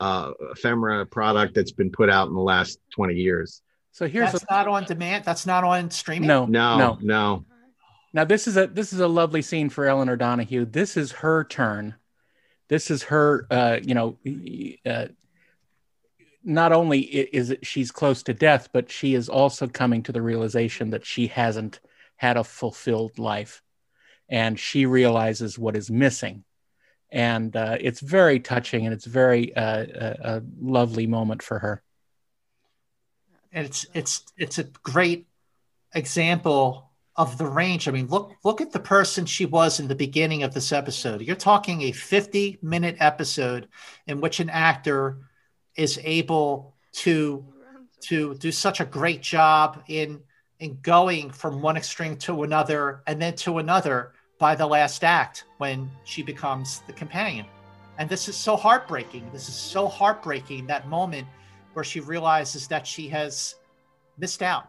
[0.00, 3.62] uh, ephemera product that's been put out in the last twenty years.
[3.98, 5.24] So here's That's a, not on demand.
[5.24, 6.28] That's not on streaming.
[6.28, 6.98] no, No, no.
[7.02, 7.44] no,
[8.12, 10.66] Now this is a this is a lovely scene for Elinor Donahue.
[10.66, 11.96] This is her turn.
[12.68, 13.48] This is her.
[13.50, 14.16] Uh, you know,
[14.86, 15.06] uh,
[16.44, 20.22] not only is it she's close to death, but she is also coming to the
[20.22, 21.80] realization that she hasn't
[22.14, 23.62] had a fulfilled life,
[24.28, 26.44] and she realizes what is missing.
[27.10, 31.82] And uh, it's very touching, and it's very uh, a, a lovely moment for her.
[33.52, 35.26] It's it's it's a great
[35.94, 37.88] example of the range.
[37.88, 41.20] I mean, look look at the person she was in the beginning of this episode.
[41.22, 43.68] You're talking a 50 minute episode
[44.06, 45.18] in which an actor
[45.76, 47.44] is able to
[48.00, 50.20] to do such a great job in
[50.60, 55.44] in going from one extreme to another and then to another by the last act
[55.58, 57.46] when she becomes the companion.
[57.98, 59.28] And this is so heartbreaking.
[59.32, 61.26] This is so heartbreaking that moment
[61.74, 63.56] where she realizes that she has
[64.18, 64.66] missed out.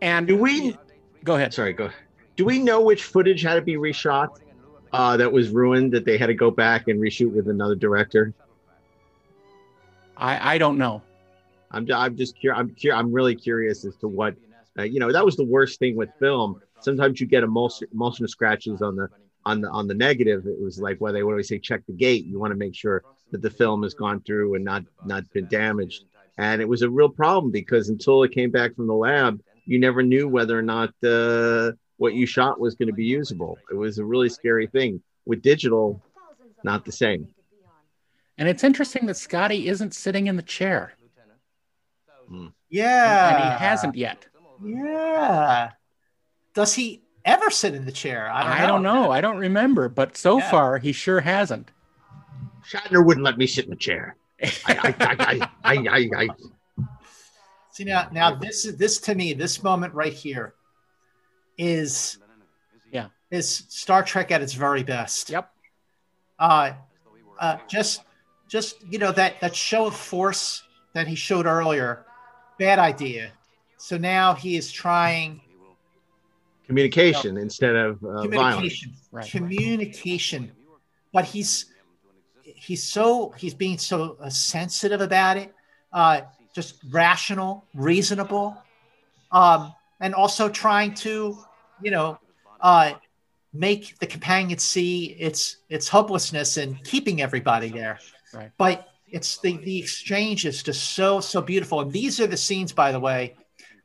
[0.00, 0.76] And Do we?
[1.24, 1.52] go ahead?
[1.52, 1.90] Sorry, go.
[2.36, 4.28] Do we know which footage had to be reshot?
[4.92, 5.92] Uh, that was ruined.
[5.92, 8.32] That they had to go back and reshoot with another director.
[10.16, 11.02] I I don't know.
[11.70, 12.58] I'm I'm just curious.
[12.58, 14.34] I'm cur- I'm really curious as to what
[14.78, 15.12] uh, you know.
[15.12, 16.60] That was the worst thing with film.
[16.80, 19.08] Sometimes you get emulsion, emulsion scratches on the
[19.44, 20.46] on the on the negative.
[20.46, 22.24] It was like well, they always say check the gate.
[22.24, 25.46] You want to make sure that the film has gone through and not not been
[25.46, 26.04] damaged.
[26.38, 29.78] And it was a real problem because until it came back from the lab, you
[29.78, 33.58] never knew whether or not uh, what you shot was going to be usable.
[33.70, 35.02] It was a really scary thing.
[35.26, 36.00] With digital,
[36.64, 37.28] not the same.
[38.38, 40.92] And it's interesting that Scotty isn't sitting in the chair,
[42.70, 43.34] Yeah.
[43.34, 44.26] and he hasn't yet.
[44.64, 45.72] Yeah.
[46.54, 48.30] Does he ever sit in the chair?
[48.30, 48.54] I don't know.
[48.54, 49.10] I don't know.
[49.10, 50.50] I don't remember, but so Yeah.
[50.50, 51.70] far he sure hasn't.
[52.70, 54.16] Shatner wouldn't let me sit in the chair.
[54.42, 56.28] I, I, I, I, I, I, I,
[57.72, 60.54] See now, now this is this to me, this moment right here
[61.56, 62.18] is
[62.92, 63.08] Yeah.
[63.30, 65.30] is Star Trek at its very best.
[65.30, 65.50] Yep.
[66.38, 66.72] Uh,
[67.38, 68.02] uh, just
[68.48, 70.62] just you know that that show of force
[70.94, 72.04] that he showed earlier,
[72.58, 73.30] bad idea.
[73.76, 75.40] So now he is trying
[76.66, 78.26] communication instead of uh, violence.
[78.26, 79.30] communication, Right.
[79.30, 80.52] communication,
[81.12, 81.66] but he's
[82.68, 85.54] he's so he's being so uh, sensitive about it,
[85.90, 86.20] uh,
[86.54, 88.56] just rational, reasonable,
[89.32, 91.38] um, and also trying to
[91.80, 92.18] you know
[92.60, 92.92] uh,
[93.54, 97.98] make the companion see its its hopelessness in keeping everybody there.
[98.34, 98.50] Right.
[98.58, 101.80] But it's the the exchange is just so so beautiful.
[101.80, 103.34] And these are the scenes, by the way.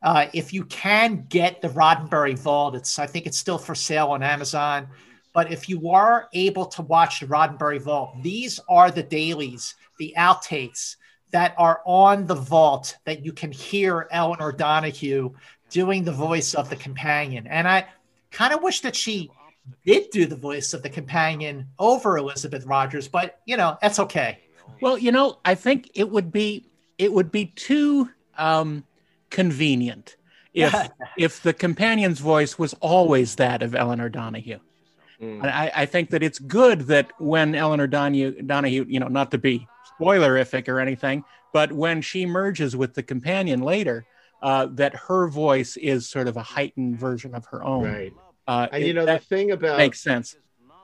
[0.02, 4.08] Uh, if you can get the Roddenberry Vault, it's I think it's still for sale
[4.08, 4.90] on Amazon.
[5.34, 10.14] But if you are able to watch the Roddenberry Vault, these are the dailies, the
[10.18, 10.96] outtakes
[11.32, 15.32] that are on the vault that you can hear Elinor Donahue
[15.72, 17.48] doing the voice of the companion.
[17.48, 17.88] And I
[18.30, 19.32] kind of wish that she
[19.86, 24.40] did do the voice of the companion over Elizabeth Rogers, but you know, that's okay.
[24.82, 26.66] Well, you know, I think it would be
[27.00, 28.84] it would be too um,
[29.32, 30.16] convenient
[30.54, 30.76] if
[31.18, 34.60] if the companion's voice was always that of Elinor Donahue.
[35.24, 35.44] Mm.
[35.46, 39.38] I, I think that it's good that when Elinor Donahue, Donahue, you know, not to
[39.38, 39.68] be
[40.00, 44.06] spoilerific or anything, but when she merges with the companion later,
[44.42, 47.84] uh, that her voice is sort of a heightened version of her own.
[47.86, 48.14] Right.
[48.48, 50.36] Uh, And it- you know the thing about makes sense.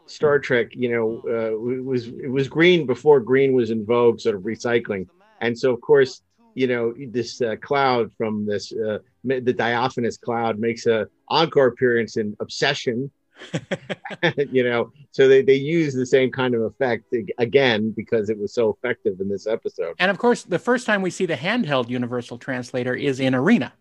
[0.06, 4.20] Star Trek, you know, uh, it was it was green before green was in vogue,
[4.20, 5.08] sort of recycling,
[5.42, 6.24] and so of course,
[6.56, 12.18] you know, this uh, cloud from this uh, the diaphanous cloud makes a encore appearance
[12.18, 13.12] in Obsession,
[14.52, 18.54] you know, so they they use the same kind of effect again because it was
[18.54, 21.90] so effective in this episode, And of course, the first time we see the handheld
[21.90, 23.74] universal translator is in Arena,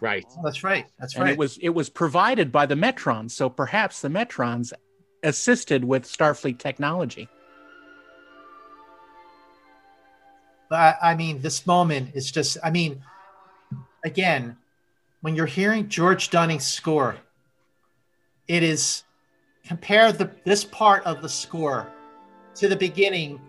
[0.00, 0.24] right?
[0.30, 0.86] Oh, that's right.
[0.98, 1.32] That's and right.
[1.32, 3.32] it was it was provided by the Metrons.
[3.32, 4.72] So perhaps the Metrons
[5.22, 7.28] assisted with Starfleet technology.
[10.68, 13.02] But I, I mean, this moment is just, I mean,
[14.04, 14.56] again,
[15.20, 17.16] when you're hearing George Duning's score,
[18.48, 19.04] it is
[19.66, 21.92] compare the this part of the score
[22.54, 23.40] to the beginning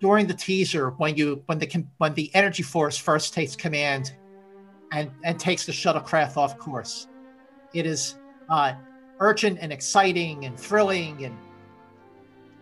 [0.00, 4.14] during the teaser when you when the when the energy force first takes command
[4.90, 7.08] and and takes the shuttlecraft off course.
[7.72, 8.16] It is
[8.48, 8.74] uh,
[9.20, 11.36] urgent and exciting and thrilling and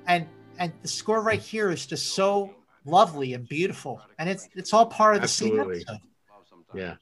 [0.06, 0.26] and
[0.58, 2.54] and the score right here is just so
[2.84, 5.84] lovely and beautiful and it's it's all part of the same Absolutely.
[5.88, 5.98] episode.
[6.74, 6.94] Yeah.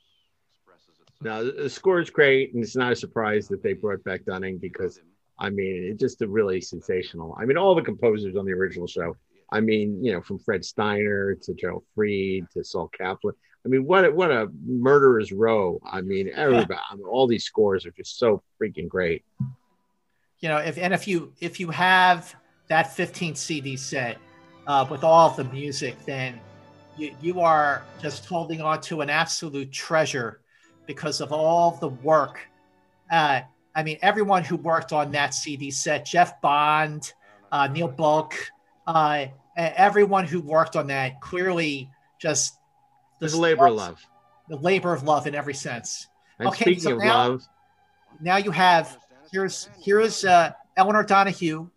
[1.21, 4.61] No, the- score is great, and it's not a surprise that they brought back Duning
[4.61, 5.01] because
[5.41, 7.37] I mean, it's just a really sensational.
[7.41, 9.17] I mean, all the composers on the original show.
[9.51, 13.35] I mean, you know, from Fred Steiner to Gerald Fried to Sol Kaplan.
[13.65, 15.81] I mean, what a, what a murderer's row.
[15.91, 19.25] I mean, everybody, I mean, all these scores are just so freaking great.
[20.41, 22.35] you know if and if you if you have
[22.69, 24.19] that 15 cd set
[24.67, 26.39] uh, with all of the music then
[26.97, 30.41] you, you are just holding on to an absolute treasure
[30.89, 32.41] because of all the work
[33.13, 33.41] uh,
[33.77, 37.13] i mean everyone who worked on that cd set jeff bond
[37.53, 38.35] uh, neil bulk
[38.89, 39.27] uh,
[39.57, 42.59] everyone who worked on that clearly just
[43.21, 44.03] There's a labor of love.
[44.49, 46.09] the labor of love in every sense
[46.41, 47.43] And Okay, speaking so of now- love,
[48.21, 48.99] now you have
[49.31, 51.69] here's here's uh, Elinor Donahue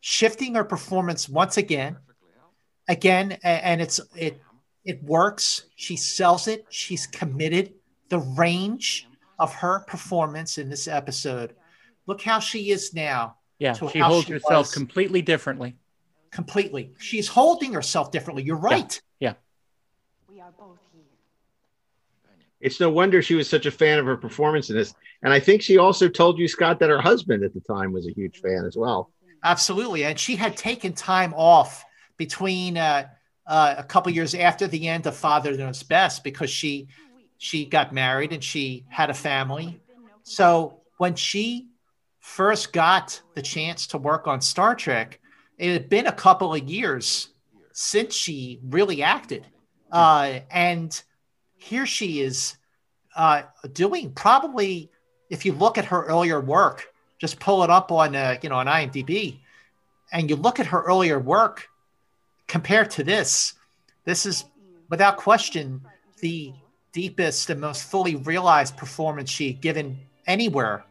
[0.00, 1.96] shifting her performance once again,
[2.88, 4.40] again, and it's it
[4.84, 5.66] it works.
[5.74, 6.64] She sells it.
[6.70, 7.74] She's committed.
[8.08, 11.54] The range of her performance in this episode.
[12.06, 14.72] Look how she is now, Yeah, she holds she herself was.
[14.74, 15.76] completely differently.
[16.30, 16.92] completely.
[16.98, 18.42] She's holding herself differently.
[18.44, 19.00] You're right.
[19.20, 19.34] Yeah.
[20.28, 21.02] We are both here.
[22.60, 24.94] it's no wonder she was such a fan of her performance in this.
[25.22, 28.06] And I think she also told you, Scott, that her husband at the time was
[28.06, 29.10] a huge fan as well.
[29.44, 30.04] Absolutely.
[30.04, 31.84] And she had taken time off
[32.16, 33.06] between uh,
[33.46, 36.88] uh, a couple years after the end of Father Knows Best because she
[37.38, 39.80] she got married and she had a family.
[40.22, 41.68] So when she
[42.20, 45.20] first got the chance to work on Star Trek,
[45.58, 47.28] it had been a couple of years
[47.72, 49.46] since she really acted.
[49.92, 51.02] Uh, and
[51.56, 52.56] here she is
[53.14, 54.90] uh, doing probably,
[55.30, 56.86] if you look at her earlier work,
[57.18, 59.40] just pull it up on, uh, you know, on IMDb,
[60.12, 61.68] and you look at her earlier work
[62.46, 63.54] compared to this,
[64.04, 64.44] this is
[64.88, 65.80] without question
[66.20, 66.52] the
[66.96, 70.82] deepest and most fully realized performance she had given anywhere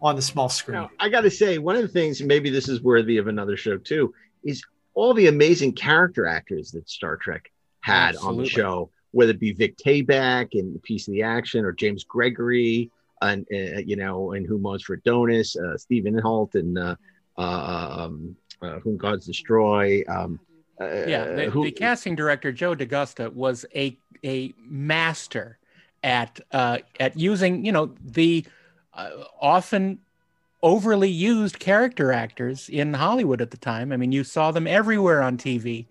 [0.00, 0.78] on the small screen.
[0.78, 3.58] Now, I got to say, one of the things, maybe this is worthy of another
[3.58, 4.62] show too, is
[4.94, 7.52] all the amazing character actors that Star Trek
[7.82, 11.72] had on the show, whether it be Vic Tayback in Piece of the Action or
[11.72, 12.90] James Gregory,
[13.20, 16.96] and uh, you know, and Who Moans for Adonis, uh, Stephen Holt, and uh,
[17.36, 20.02] uh, um, uh, Whom Gods Destroy.
[20.08, 20.40] Um,
[20.80, 25.58] uh, yeah, the, who- the casting director Joe D'Agosta was a a master
[26.02, 28.44] at uh, at using you know the
[28.94, 29.10] uh,
[29.40, 29.98] often
[30.62, 33.92] overly used character actors in Hollywood at the time.
[33.92, 35.86] I mean, you saw them everywhere on TV,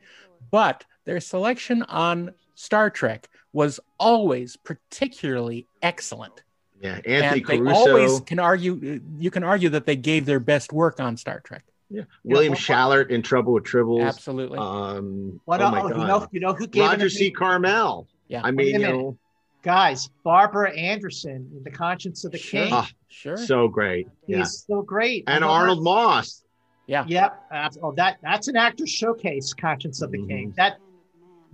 [0.51, 6.43] but their selection on Star Trek was always particularly excellent.
[6.81, 9.01] Yeah, Anthony and they Caruso, always can argue.
[9.17, 11.63] You can argue that they gave their best work on Star Trek.
[11.89, 12.03] yeah.
[12.23, 14.07] William what- Schallert in Trouble with Tribbles.
[14.07, 14.59] Absolutely.
[14.59, 17.31] Um, What oh oh, my you know you know who gave Roger C.
[17.31, 18.07] Carmel.
[18.29, 18.41] Yeah.
[18.43, 19.17] I mean, you know,
[19.63, 20.09] guys?
[20.23, 22.63] Barbara Anderson in The Conscience of the Sure.
[22.63, 22.73] King.
[22.73, 23.35] Ah, sure.
[23.37, 24.07] so great.
[24.27, 25.23] Yeah, He's so great.
[25.27, 25.51] And love.
[25.51, 26.43] Arnold Moss.
[26.87, 27.03] yeah.
[27.07, 27.43] Yep.
[27.51, 29.53] abs- Oh, that that's an actor showcase.
[29.53, 30.27] Conscience of the Mhm.
[30.29, 30.53] King.
[30.57, 30.77] That,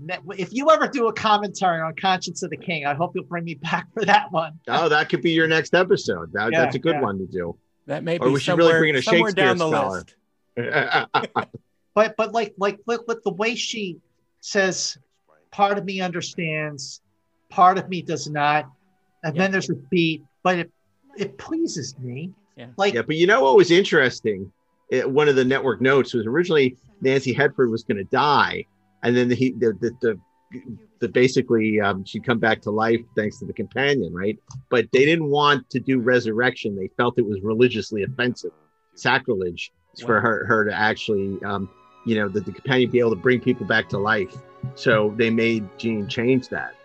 [0.05, 3.23] that- if you ever do a commentary on Conscience of the King, I hope you'll
[3.23, 4.59] bring me back for that one.
[4.67, 6.31] Oh, that could be your next episode.
[6.33, 7.01] That, Yeah, that's a good yeah.
[7.01, 7.57] one to do.
[7.87, 9.69] That may Or be we should really somewhere, bring in a somewhere Shakespeare down the
[9.69, 10.03] scholar.
[10.03, 10.15] list.
[11.93, 13.99] But but like like look with the way she
[14.41, 14.97] says,
[15.55, 17.01] part of me understands,
[17.49, 18.69] part of me does not,
[19.23, 19.43] and Yeah.
[19.43, 20.71] then there's a beat, but it
[21.17, 22.33] it pleases me.
[22.57, 22.67] Yeah.
[22.75, 24.51] Like yeah, but you know what was interesting?
[24.89, 28.65] It, one of the network notes was originally Nancy Hedford was going to die,
[29.03, 30.19] and then he the the, the,
[30.99, 34.37] the basically um, she'd come back to life thanks to the companion, right?
[34.69, 38.51] But they didn't want to do resurrection; they felt it was religiously offensive,
[38.95, 39.71] sacrilege
[40.05, 41.69] for her her to actually, um,
[42.05, 44.35] you know, that the companion be able to bring people back to life.
[44.75, 46.75] So they made Gene change that.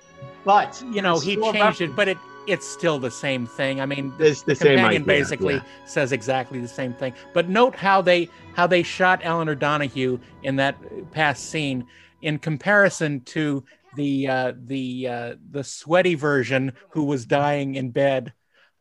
[0.45, 3.81] but You know, he changed about- it, but it it's still the same thing.
[3.81, 5.63] I mean, the, It's the, same companion idea, basically yeah.
[5.85, 7.13] says exactly the same thing.
[7.33, 10.77] But note how they how they shot Elinor Donahue in that
[11.13, 11.87] past scene
[12.23, 13.65] in comparison to
[13.95, 18.33] the uh, the uh, the sweaty version who was dying in bed.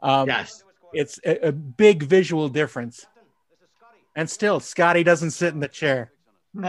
[0.01, 0.63] Um, yes.
[0.93, 3.05] It's a, a big visual difference.
[4.15, 6.11] And still, Scotty doesn't sit in the chair.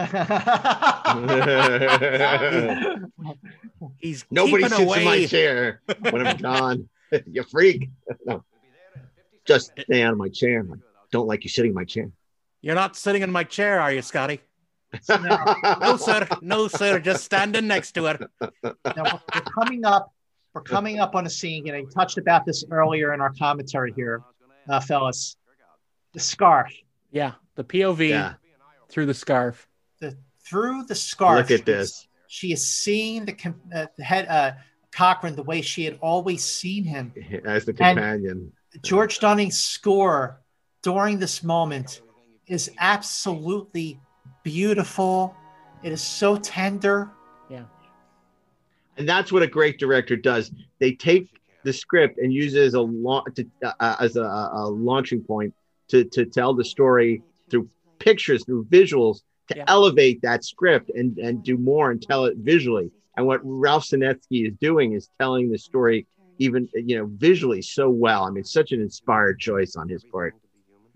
[3.99, 4.99] He's Nobody sits away.
[4.99, 6.89] in my chair when I'm gone.
[7.27, 7.89] you freak.
[8.25, 8.43] No.
[9.45, 10.65] Just stay out of my chair.
[10.71, 10.75] I
[11.11, 12.09] don't like you sitting in my chair.
[12.61, 14.41] You're not sitting in my chair, are you, Scotty?
[15.09, 15.55] No.
[15.81, 16.27] No, sir.
[16.41, 16.99] No, sir.
[16.99, 18.21] Just standing next to it.
[18.41, 18.49] now
[18.83, 19.03] we're,
[19.33, 20.11] we're coming up
[20.53, 23.93] we're coming up on a scene and i touched about this earlier in our commentary
[23.95, 24.21] here
[24.67, 25.37] uh, fellas
[26.11, 26.73] the scarf
[27.09, 28.33] Yeah, the POV yeah.
[28.89, 29.65] through the scarf.
[30.01, 31.89] The through the scarf Look at she this.
[31.89, 33.35] is- she is seeing the,
[33.75, 34.53] uh, the head uh,
[34.93, 37.13] cochrane the way she had always seen him
[37.45, 38.51] As the companion.
[38.83, 40.39] George Duning's score
[40.81, 42.01] during this moment
[42.47, 43.99] is absolutely
[44.43, 45.35] beautiful
[45.83, 47.11] it is so tender
[47.49, 47.65] Yeah.
[48.97, 50.51] and that's what a great director does.
[50.79, 51.27] They take
[51.63, 55.53] the script and use it as a la- to, uh, as a, a launching point
[55.89, 59.65] to to tell the story through pictures, through visuals, to Yeah.
[59.67, 62.91] elevate that script and and do more and tell it visually.
[63.17, 66.07] And what Ralph Senensky is doing is telling the story
[66.39, 68.23] even you know visually so well.
[68.23, 70.33] I mean, such an inspired choice on his part.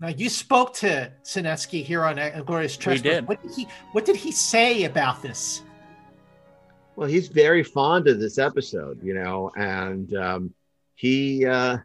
[0.00, 3.02] Now you spoke to Sinetsky here on Glorious Treasure.
[3.02, 3.28] did.
[3.28, 5.62] What did he What did he say about this?
[6.96, 10.54] Well, he's very fond of this episode, you know, and um,
[10.94, 11.76] he, uh,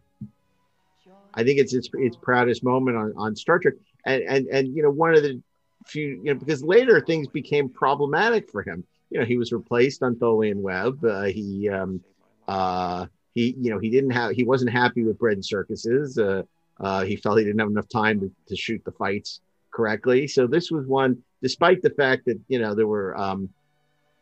[1.33, 3.73] I think it's its its proudest moment on, on Star Trek,
[4.05, 5.41] and and and you know one of the
[5.85, 8.83] few, you know, because later things became problematic for him.
[9.09, 11.03] You know, he was replaced on Tholian Web.
[11.03, 12.01] Uh, he, um,
[12.47, 16.17] uh, he, you know, he didn't have, he wasn't happy with bread and circuses.
[16.17, 16.43] Uh,
[16.79, 20.27] uh, he felt he didn't have enough time to, to shoot the fights correctly.
[20.27, 23.17] So this was one, despite the fact that you know there were.
[23.17, 23.49] Um,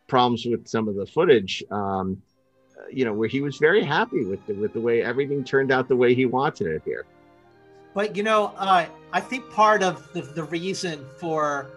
[0.09, 2.21] problems with some of the footage um
[2.77, 5.71] uh, you know where he was very happy with the with the way everything turned
[5.71, 7.05] out the way he wanted it here
[7.93, 11.71] But you know, uh, I think part of the, the reason for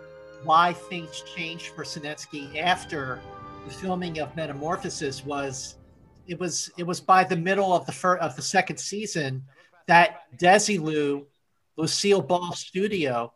[0.44, 3.20] why things changed for Senensky after
[3.66, 5.76] the filming of Metamorphosis was
[6.26, 9.42] it was it was by the middle of the first of the second season
[9.86, 11.24] that Desilu,
[11.76, 13.32] Lucille Ball Studio,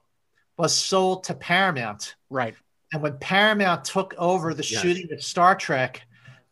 [0.57, 2.15] was sold to Paramount.
[2.31, 2.55] Right.
[2.93, 4.81] And when Paramount took over the Yes.
[4.81, 6.03] shooting of Star Trek,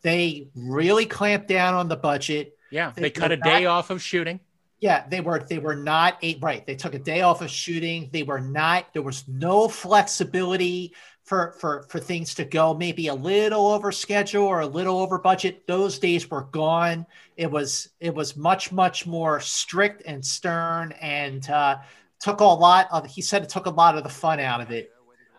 [0.01, 2.57] they really clamped down on the budget.
[2.71, 2.91] Yeah.
[2.95, 4.39] They They cut a day off of shooting.
[4.79, 6.65] Yeah, they were they were not a, right.
[6.65, 8.09] They took a day off of shooting.
[8.11, 8.93] They were not.
[8.93, 14.43] There was no flexibility for for for things to go maybe a little over schedule
[14.45, 15.65] or a little over budget.
[15.65, 17.05] Those days were gone.
[17.37, 21.77] It was it was much much more strict and stern and uh,
[22.19, 23.05] took a lot of.
[23.07, 24.91] He said it took a lot of the fun out of it.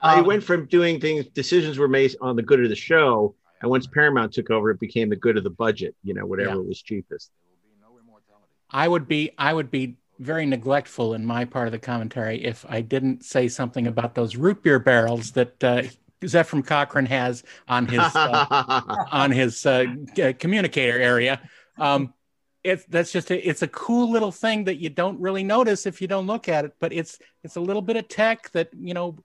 [0.02, 3.34] i Um, went from doing things decisions were made on the good of the show
[3.62, 6.50] and once paramount took over it became the good of the budget you know whatever
[6.56, 6.68] Yeah.
[6.68, 7.30] was cheapest
[8.70, 12.64] I would be I would be very neglectful in my part of the commentary if
[12.68, 15.82] I didn't say something about those root beer barrels that uh,
[16.22, 19.86] Zefram Cochrane has on his uh, on his uh,
[20.38, 21.40] communicator area.
[21.78, 22.14] Um,
[22.64, 26.00] it's that's just a, it's a cool little thing that you don't really notice if
[26.00, 28.94] you don't look at it, but it's it's a little bit of tech that you
[28.94, 29.18] know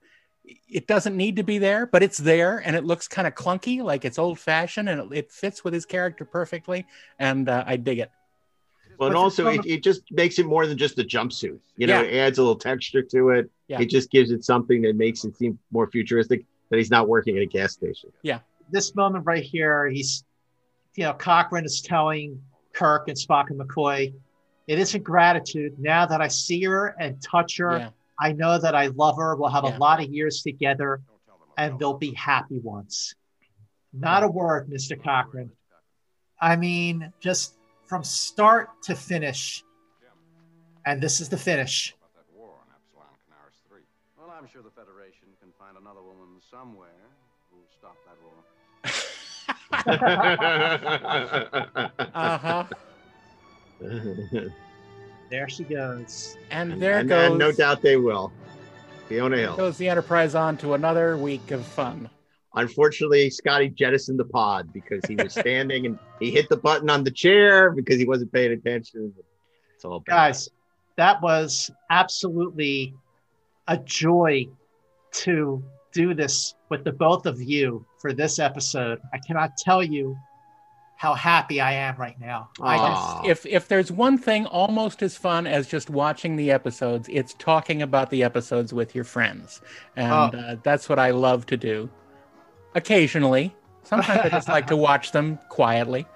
[0.44, 3.82] it doesn't need to be there, but it's there and it looks kind of clunky,
[3.82, 6.86] like it's old fashioned, and it, it fits with his character perfectly,
[7.18, 8.10] and uh, I dig it.
[9.02, 11.58] But But also, it, it just makes it more than just a jumpsuit.
[11.76, 12.06] You know, Yeah.
[12.08, 13.50] it adds a little texture to it.
[13.66, 13.80] Yeah.
[13.80, 16.44] It just gives it something that makes it seem more futuristic.
[16.70, 18.12] That he's not working at a gas station.
[18.22, 18.38] Yeah.
[18.70, 20.22] This moment right here, he's,
[20.94, 22.40] you know, Cochrane is telling
[22.74, 24.14] Kirk and Spock and McCoy,
[24.68, 25.76] it isn't gratitude.
[25.80, 27.88] Now that I see her and touch her, Yeah.
[28.20, 29.34] I know that I love her.
[29.34, 29.76] We'll have Yeah.
[29.76, 31.00] a lot of years together
[31.58, 33.16] and they'll be happy once.
[33.92, 34.94] Not a word, Mr.
[35.02, 35.50] Cochrane.
[36.40, 37.56] I mean, just
[37.92, 39.62] from start to finish.
[40.86, 41.94] And this is the finish.
[42.34, 42.56] Well,
[44.30, 46.88] I'm sure the Federation can find another woman somewhere
[47.50, 48.32] who'll stop that war.
[52.14, 52.64] Uh-huh.
[55.28, 56.38] There she goes.
[56.50, 58.32] And there and, goes and no doubt they will.
[59.06, 59.56] Fiona Hill.
[59.56, 62.08] goes the Enterprise on to another week of fun.
[62.54, 67.02] Unfortunately, Scotty jettisoned the pod because he was standing and he hit the button on
[67.02, 69.12] the chair because he wasn't paying attention.
[69.74, 70.12] It's all bad.
[70.12, 70.48] Guys,
[70.96, 72.94] that was absolutely
[73.68, 74.46] a joy
[75.12, 79.00] to do this with the both of you for this episode.
[79.12, 80.16] I cannot tell you
[80.96, 82.50] how happy I am right now.
[82.60, 87.08] I just If if there's one thing almost as fun as just watching the episodes,
[87.10, 89.60] it's talking about the episodes with your friends,
[89.96, 90.38] and Oh.
[90.38, 91.90] uh, that's what I love to do.
[92.74, 96.06] Occasionally, sometimes I just like to watch them quietly.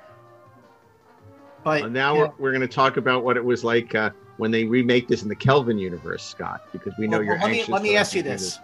[1.64, 2.20] but Uh, now yeah.
[2.20, 5.22] we're, we're going to talk about what it was like uh, when they remake this
[5.22, 7.96] in the Kelvin universe, Scott, because we know Well, you're well, let me let me
[7.96, 8.58] ask you us this,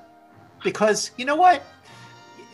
[0.62, 1.62] because you know what,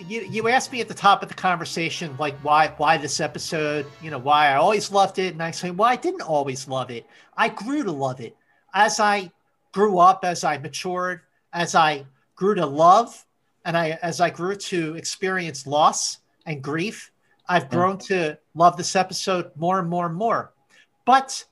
[0.06, 3.86] you you asked me at the top of the conversation like why why this episode,
[4.02, 6.90] you know why I always loved it, and I say well I didn't always love
[6.90, 7.06] it.
[7.36, 8.36] I grew to love it
[8.74, 9.30] as I
[9.72, 11.20] grew up, as I matured,
[11.52, 13.24] as I grew to love,
[13.68, 17.12] and I as I grew to experience loss and grief.
[17.50, 20.52] I've grown to love this episode more and more and more.
[21.04, 21.44] But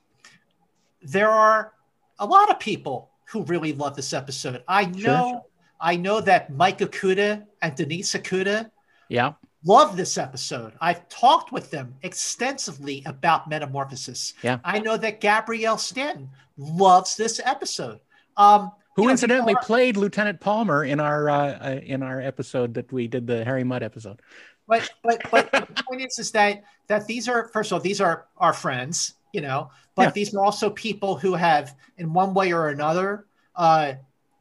[1.01, 1.73] there are
[2.19, 4.63] a lot of people who really love this episode.
[4.67, 5.45] I know,
[5.79, 8.69] I know that Mike Okuda and Denise Okuda
[9.09, 10.73] Yeah, love this episode.
[10.81, 14.33] I've talked with them extensively about Metamorphosis.
[14.41, 14.57] Yeah.
[14.63, 17.99] I know that Gabrielle Stanton loves this episode.
[18.37, 22.19] Um, who you know, incidentally are- played Lieutenant Palmer in our uh, uh, in our
[22.19, 24.21] episode that we did the Harry Mudd episode.
[24.67, 28.01] but but but the point is is that that these are first of all these
[28.01, 30.11] are our friends you know but Yeah.
[30.11, 33.93] these are also people who have in one way or another uh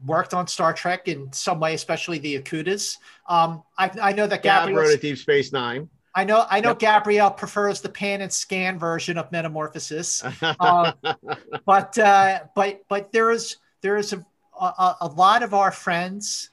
[0.05, 2.97] worked on star trek in some way especially the Okudas
[3.29, 5.89] um i, I know that Gab gabrielle wrote a Deep Space Nine.
[6.17, 6.79] i know i know Yep.
[6.81, 10.23] gabrielle prefers the pan and scan version of metamorphosis
[10.61, 10.93] Um,
[11.65, 14.25] but uh, but but there is there is a,
[14.61, 16.51] a a lot of our friends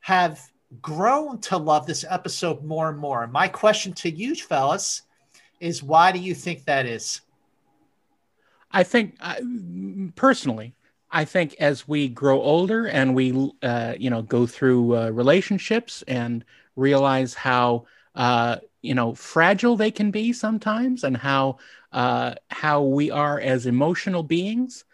[0.00, 0.40] have
[0.80, 3.26] grown to love this episode more and more.
[3.26, 5.02] My question to you, fellas,
[5.60, 7.20] is why do you think that is?
[8.70, 9.40] I think, I,
[10.16, 10.74] personally,
[11.10, 16.02] I think as we grow older and we, uh, you know, go through uh, relationships
[16.06, 16.44] and
[16.74, 21.58] realize how, uh, you know, fragile they can be sometimes, and how
[21.92, 24.84] uh, how we are as emotional beings,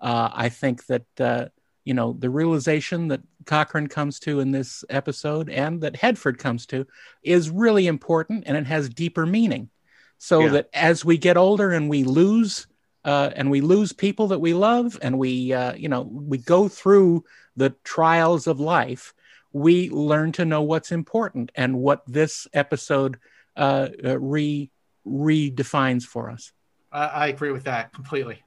[0.00, 1.46] uh, I think that uh,
[1.90, 6.64] you know the realization that Cochrane comes to in this episode and that Hedford comes
[6.66, 6.86] to
[7.24, 9.70] is really important, and it has deeper meaning.
[10.18, 10.52] So Yeah.
[10.52, 12.68] that as we get older and we lose
[13.04, 16.68] uh, and we lose people that we love and we uh, you know we go
[16.68, 17.24] through
[17.56, 19.12] the trials of life
[19.52, 23.18] we learn to know what's important and what this episode
[23.56, 24.70] uh, uh, re
[25.04, 26.52] redefines for us
[26.92, 28.44] I, I agree with that completely.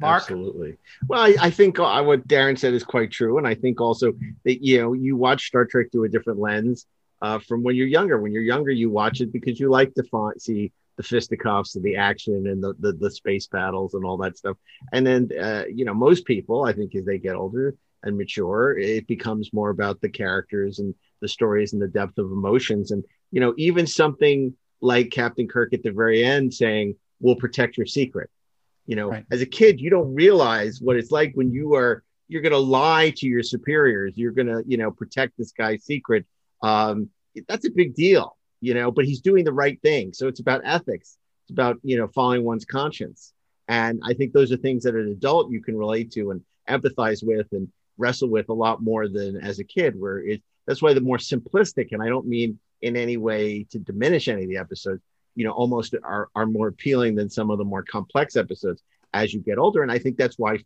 [0.00, 0.76] Mark, Absolutely.
[1.08, 4.12] Well, I, I think uh, what Daren said is quite true, and I think also
[4.44, 6.86] that you know you watch Star Trek through a different lens
[7.20, 8.20] uh, from when you're younger.
[8.20, 10.04] When you're younger, you watch it because you like to
[10.38, 14.38] see the fisticuffs and the action and the, the the space battles and all that
[14.38, 14.56] stuff.
[14.92, 18.78] And then uh, you know most people, I think, as they get older and mature,
[18.78, 22.92] it becomes more about the characters and the stories and the depth of emotions.
[22.92, 23.02] And
[23.32, 27.86] you know, even something like Captain Kirk at the very end saying, "We'll protect your
[27.86, 28.30] secret."
[28.88, 29.24] You know Right.
[29.30, 32.58] as a kid you don't realize what it's like when you are you're going to
[32.58, 34.12] lie to your superiors.
[34.16, 36.26] You're going to you know protect this guy's secret.
[36.62, 37.08] Um
[37.48, 40.12] that's a big deal you know but he's doing the right thing.
[40.12, 41.16] So it's about ethics.
[41.44, 43.32] It's about you know following one's conscience.
[43.68, 47.20] And i think those are things that an adult you can relate to and empathize
[47.30, 50.92] with and wrestle with a lot more than as a kid where it that's why
[50.94, 54.56] the more simplistic and i don't mean in any way to diminish any of the
[54.56, 55.02] episodes
[55.38, 58.82] you know almost are, are more appealing than some of the more complex episodes
[59.14, 60.58] as you get older and i think that's why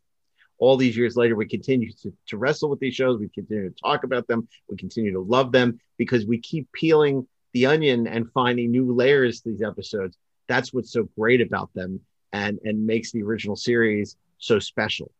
[0.58, 3.76] all these years later we continue to, to wrestle with these shows we continue to
[3.80, 8.30] talk about them we continue to love them because we keep peeling the onion and
[8.32, 10.16] finding new layers to these episodes
[10.48, 12.00] that's what's so great about them
[12.32, 15.10] and and makes the original series so special.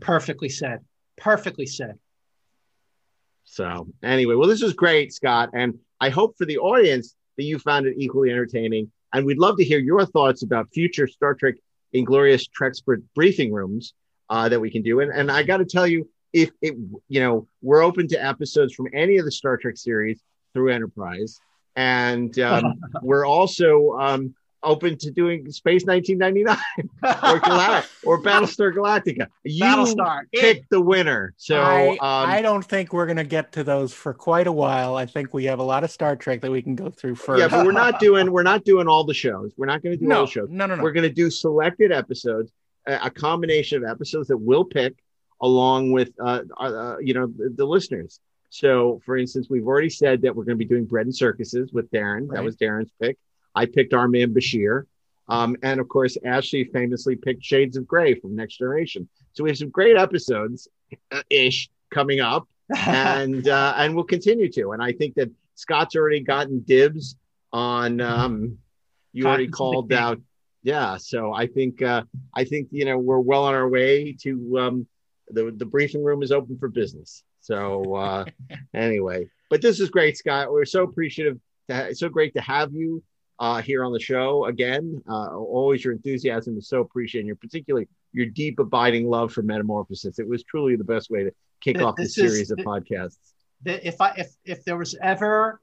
[0.00, 0.80] Perfectly said.
[1.16, 1.98] Perfectly said.
[3.44, 7.58] So anyway, well, this was great, Scott, and I hope for the audience that you
[7.58, 8.90] found it equally entertaining.
[9.14, 11.54] And we'd love to hear your thoughts about future Star Trek
[11.94, 13.94] Inglorious Trekspert briefing rooms
[14.28, 15.00] uh, that we can do.
[15.00, 16.74] And and I got to tell you, if it
[17.08, 20.20] you know we're open to episodes from any of the Star Trek series
[20.52, 21.40] through Enterprise,
[21.76, 26.58] and um, we're also um, open to doing Space 1999
[27.02, 29.28] or Gal- or Battlestar Galactica.
[29.44, 30.22] You Battlestar.
[30.34, 31.34] pick the winner.
[31.36, 31.98] So I, um,
[32.30, 34.96] I don't think we're going to get to those for quite a while.
[34.96, 37.40] I think we have a lot of Star Trek that we can go through first.
[37.40, 39.52] yeah, but we're not doing we're not doing all the shows.
[39.56, 40.48] We're not going to do all the shows.
[40.50, 40.82] no, no, no.
[40.82, 42.52] We're going to do selected episodes,
[42.86, 44.94] a, a combination of episodes that we'll pick
[45.40, 48.20] along with uh, uh you know the, the listeners.
[48.50, 51.70] So, for instance, we've already said that we're going to be doing bread and circuses
[51.72, 52.30] with Daren.
[52.32, 53.18] That was Daren's pick.
[53.58, 54.84] I picked our man Bashir,
[55.28, 59.08] um, and of course, Ashley famously picked Shades of Grey from Next Generation.
[59.32, 60.68] So we have some great episodes
[61.10, 62.48] uh, ish coming up
[62.86, 64.72] and uh, and we'll continue to.
[64.72, 67.16] And I think that Scott's already gotten dibs
[67.52, 68.00] on.
[68.00, 68.58] Um,
[69.12, 70.20] you already called out,
[70.62, 70.96] yeah.
[70.98, 72.04] So I think uh,
[72.34, 74.86] I think you know we're well on our way to um,
[75.30, 77.24] the the briefing room is open for business.
[77.40, 78.24] So uh,
[78.74, 80.52] anyway, but this is great, Scott.
[80.52, 81.38] We're so appreciative.
[81.68, 83.02] To ha- it's so great to have you
[83.40, 85.02] uh, here on the show again.
[85.08, 87.22] Uh, always your enthusiasm is so appreciated.
[87.22, 90.18] And your particularly your deep abiding love for Metamorphosis.
[90.18, 92.58] It was truly the best way to kick Th- off the this is- series of
[92.58, 93.18] podcasts.
[93.64, 95.60] if I if if there was ever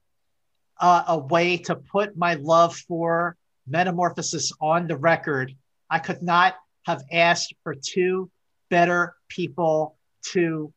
[0.80, 3.38] uh, a way to put my love for
[3.68, 5.53] metamorphosis on the record,
[5.89, 8.30] I could not have asked for two
[8.69, 9.97] better people
[10.34, 10.72] to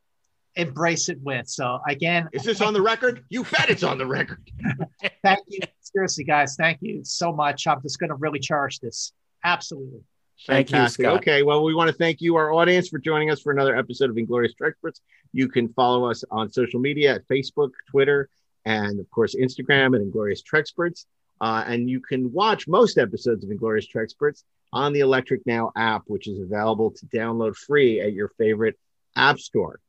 [0.55, 1.47] embrace it with.
[1.47, 3.23] So again, Is this on the record?
[3.29, 4.49] You bet it's on the record.
[5.23, 5.59] thank you.
[5.91, 7.65] Seriously, guys, thank you so much.
[7.67, 9.11] I'm just going to really cherish this.
[9.43, 10.01] Absolutely.
[10.45, 11.17] Thank you, Scott.
[11.17, 14.09] Okay, well, we want to thank you, our audience, for joining us for another episode
[14.09, 15.01] of Inglorious Treksperts.
[15.33, 18.29] You can follow us on social media at Facebook, Twitter,
[18.65, 21.05] and of course Instagram at Inglorious Treksperts.
[21.41, 26.03] Uh, and you can watch most episodes of Inglorious Treksperts on the Electric Now app,
[26.07, 28.77] which is available to download free at your favorite
[29.15, 29.79] app store.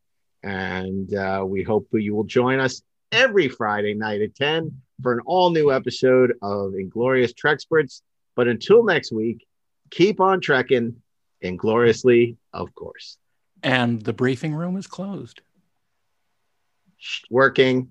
[0.42, 2.82] And uh, we hope that you will join us
[3.12, 8.02] every Friday night at 10 for an all new episode of Inglorious Treksperts.
[8.36, 9.46] But until next week,
[9.90, 10.96] keep on trekking
[11.40, 13.18] ingloriously, of course.
[13.62, 15.40] And the briefing room is closed.
[17.30, 17.90] Working.